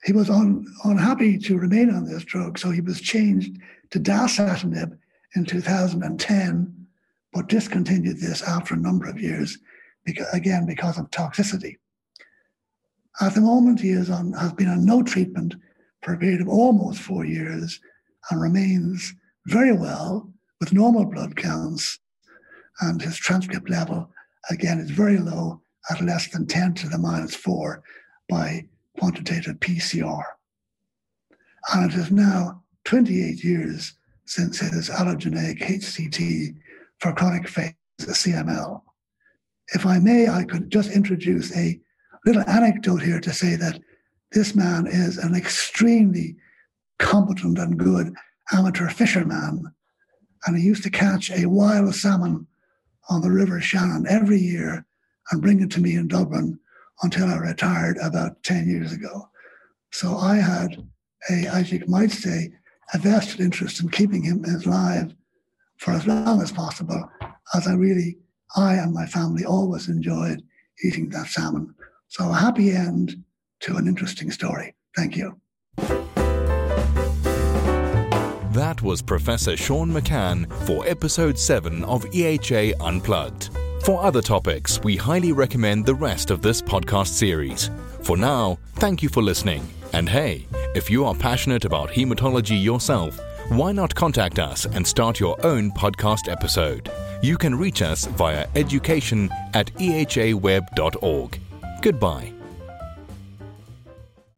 He 0.04 0.14
was 0.14 0.30
un, 0.30 0.66
unhappy 0.84 1.38
to 1.40 1.58
remain 1.58 1.90
on 1.90 2.06
this 2.06 2.24
drug, 2.24 2.60
so 2.60 2.72
he 2.72 2.82
was 2.82 3.00
changed 3.00 3.58
to 3.92 4.00
dasatinib 4.00 4.98
in 5.36 5.46
2010, 5.46 6.88
but 7.32 7.48
discontinued 7.48 8.20
this 8.20 8.42
after 8.44 8.74
a 8.74 8.78
number 8.78 9.08
of 9.08 9.20
years, 9.20 9.58
because, 10.06 10.28
again, 10.34 10.66
because 10.66 10.98
of 10.98 11.10
toxicity. 11.10 11.78
At 13.22 13.36
the 13.36 13.42
moment, 13.42 13.80
he 13.80 13.92
is 13.92 14.10
on, 14.10 14.34
has 14.34 14.54
been 14.54 14.68
on 14.68 14.86
no 14.86 15.04
treatment 15.04 15.56
for 16.02 16.14
a 16.14 16.18
period 16.18 16.42
of 16.42 16.48
almost 16.48 17.00
four 17.00 17.26
years 17.26 17.80
and 18.30 18.42
remains 18.42 19.14
very 19.48 19.74
well 19.74 20.32
with 20.60 20.74
normal 20.74 21.06
blood 21.06 21.36
counts. 21.36 22.00
And 22.82 23.02
his 23.02 23.18
transcript 23.18 23.70
level, 23.70 24.10
again, 24.50 24.80
is 24.80 24.90
very 24.90 25.18
low 25.18 25.62
at 25.90 26.02
less 26.02 26.28
than 26.30 26.48
10 26.48 26.74
to 26.76 26.90
the 26.90 26.98
minus 26.98 27.36
4 27.36 27.84
by 28.30 28.68
quantitative 28.98 29.60
PCR. 29.60 30.24
And 31.74 31.92
it 31.92 31.98
is 31.98 32.12
now 32.12 32.64
28 32.86 33.44
years 33.44 33.94
since 34.26 34.60
his 34.60 34.90
allogeneic 34.90 35.60
HCT 35.62 36.56
for 37.00 37.14
chronic 37.14 37.48
phase 37.48 37.74
CML. 38.00 38.82
If 39.74 39.86
I 39.86 40.00
may, 40.00 40.28
I 40.28 40.44
could 40.44 40.70
just 40.70 40.92
introduce 40.92 41.56
a 41.56 41.80
little 42.26 42.48
anecdote 42.48 43.02
here 43.02 43.20
to 43.20 43.34
say 43.34 43.56
that 43.56 43.80
this 44.32 44.56
man 44.56 44.88
is 44.88 45.18
an 45.18 45.36
extremely 45.36 46.36
competent 47.00 47.58
and 47.58 47.78
good 47.78 48.14
amateur 48.52 48.90
fisherman. 48.90 49.74
And 50.46 50.58
he 50.58 50.64
used 50.64 50.84
to 50.84 50.90
catch 50.90 51.32
a 51.32 51.46
wild 51.46 51.94
salmon 51.96 52.48
on 53.10 53.22
the 53.22 53.32
River 53.32 53.62
Shannon 53.62 54.06
every 54.10 54.40
year 54.40 54.86
and 55.32 55.42
bring 55.42 55.62
it 55.62 55.72
to 55.72 55.82
me 55.82 55.96
in 55.96 56.08
Dublin 56.08 56.60
until 57.02 57.28
I 57.28 57.38
retired 57.38 57.98
about 57.98 58.44
10 58.44 58.70
years 58.70 58.92
ago. 58.92 59.30
So 59.92 60.18
I 60.18 60.38
had 60.38 60.88
a, 61.30 61.48
as 61.48 61.72
you 61.72 61.84
might 61.88 62.12
say, 62.12 62.52
a 62.94 62.98
vested 62.98 63.40
interest 63.40 63.82
in 63.82 63.90
keeping 63.90 64.24
him 64.24 64.44
alive 64.46 65.14
for 65.78 65.92
as 65.92 66.08
long 66.08 66.42
as 66.42 66.52
possible, 66.52 67.10
as 67.54 67.68
I 67.68 67.74
really, 67.74 68.18
I 68.56 68.76
and 68.76 68.94
my 68.94 69.06
family 69.06 69.46
always 69.46 69.90
enjoyed 69.90 70.44
eating 70.84 71.10
that 71.10 71.28
salmon. 71.28 71.74
So 72.14 72.30
a 72.30 72.34
happy 72.36 72.70
end 72.70 73.24
to 73.62 73.76
an 73.76 73.88
interesting 73.88 74.30
story. 74.30 74.76
Thank 74.96 75.18
you. 75.18 75.36
That 78.52 78.84
was 78.84 79.02
Professor 79.02 79.58
Shaun 79.58 79.90
McCann 79.90 80.48
for 80.68 80.88
episode 80.88 81.40
7 81.40 81.84
of 81.86 82.06
EHA 82.12 82.76
Unplugged. 82.80 83.50
For 83.84 84.04
other 84.04 84.22
topics, 84.22 84.80
we 84.84 84.96
highly 84.96 85.32
recommend 85.32 85.88
the 85.88 85.96
rest 85.96 86.30
of 86.30 86.44
this 86.44 86.62
podcast 86.62 87.08
series. 87.08 87.72
For 88.04 88.16
now, 88.16 88.60
thank 88.76 89.02
you 89.02 89.10
for 89.10 89.24
listening. 89.24 89.68
And 89.94 90.08
hey, 90.08 90.46
if 90.76 90.92
you 90.92 91.06
are 91.06 91.16
passionate 91.16 91.66
about 91.66 91.90
hematology 91.90 92.64
yourself, 92.64 93.20
why 93.50 93.72
not 93.72 93.96
contact 93.96 94.38
us 94.38 94.66
and 94.66 94.86
start 94.86 95.20
your 95.20 95.44
own 95.44 95.72
podcast 95.72 96.32
episode? 96.32 96.92
You 97.24 97.40
can 97.40 97.56
reach 97.56 97.82
us 97.82 98.06
via 98.06 98.48
education 98.56 99.32
at 99.56 99.74
ehaweb.org. 99.78 101.40
Goodbye. 101.84 102.33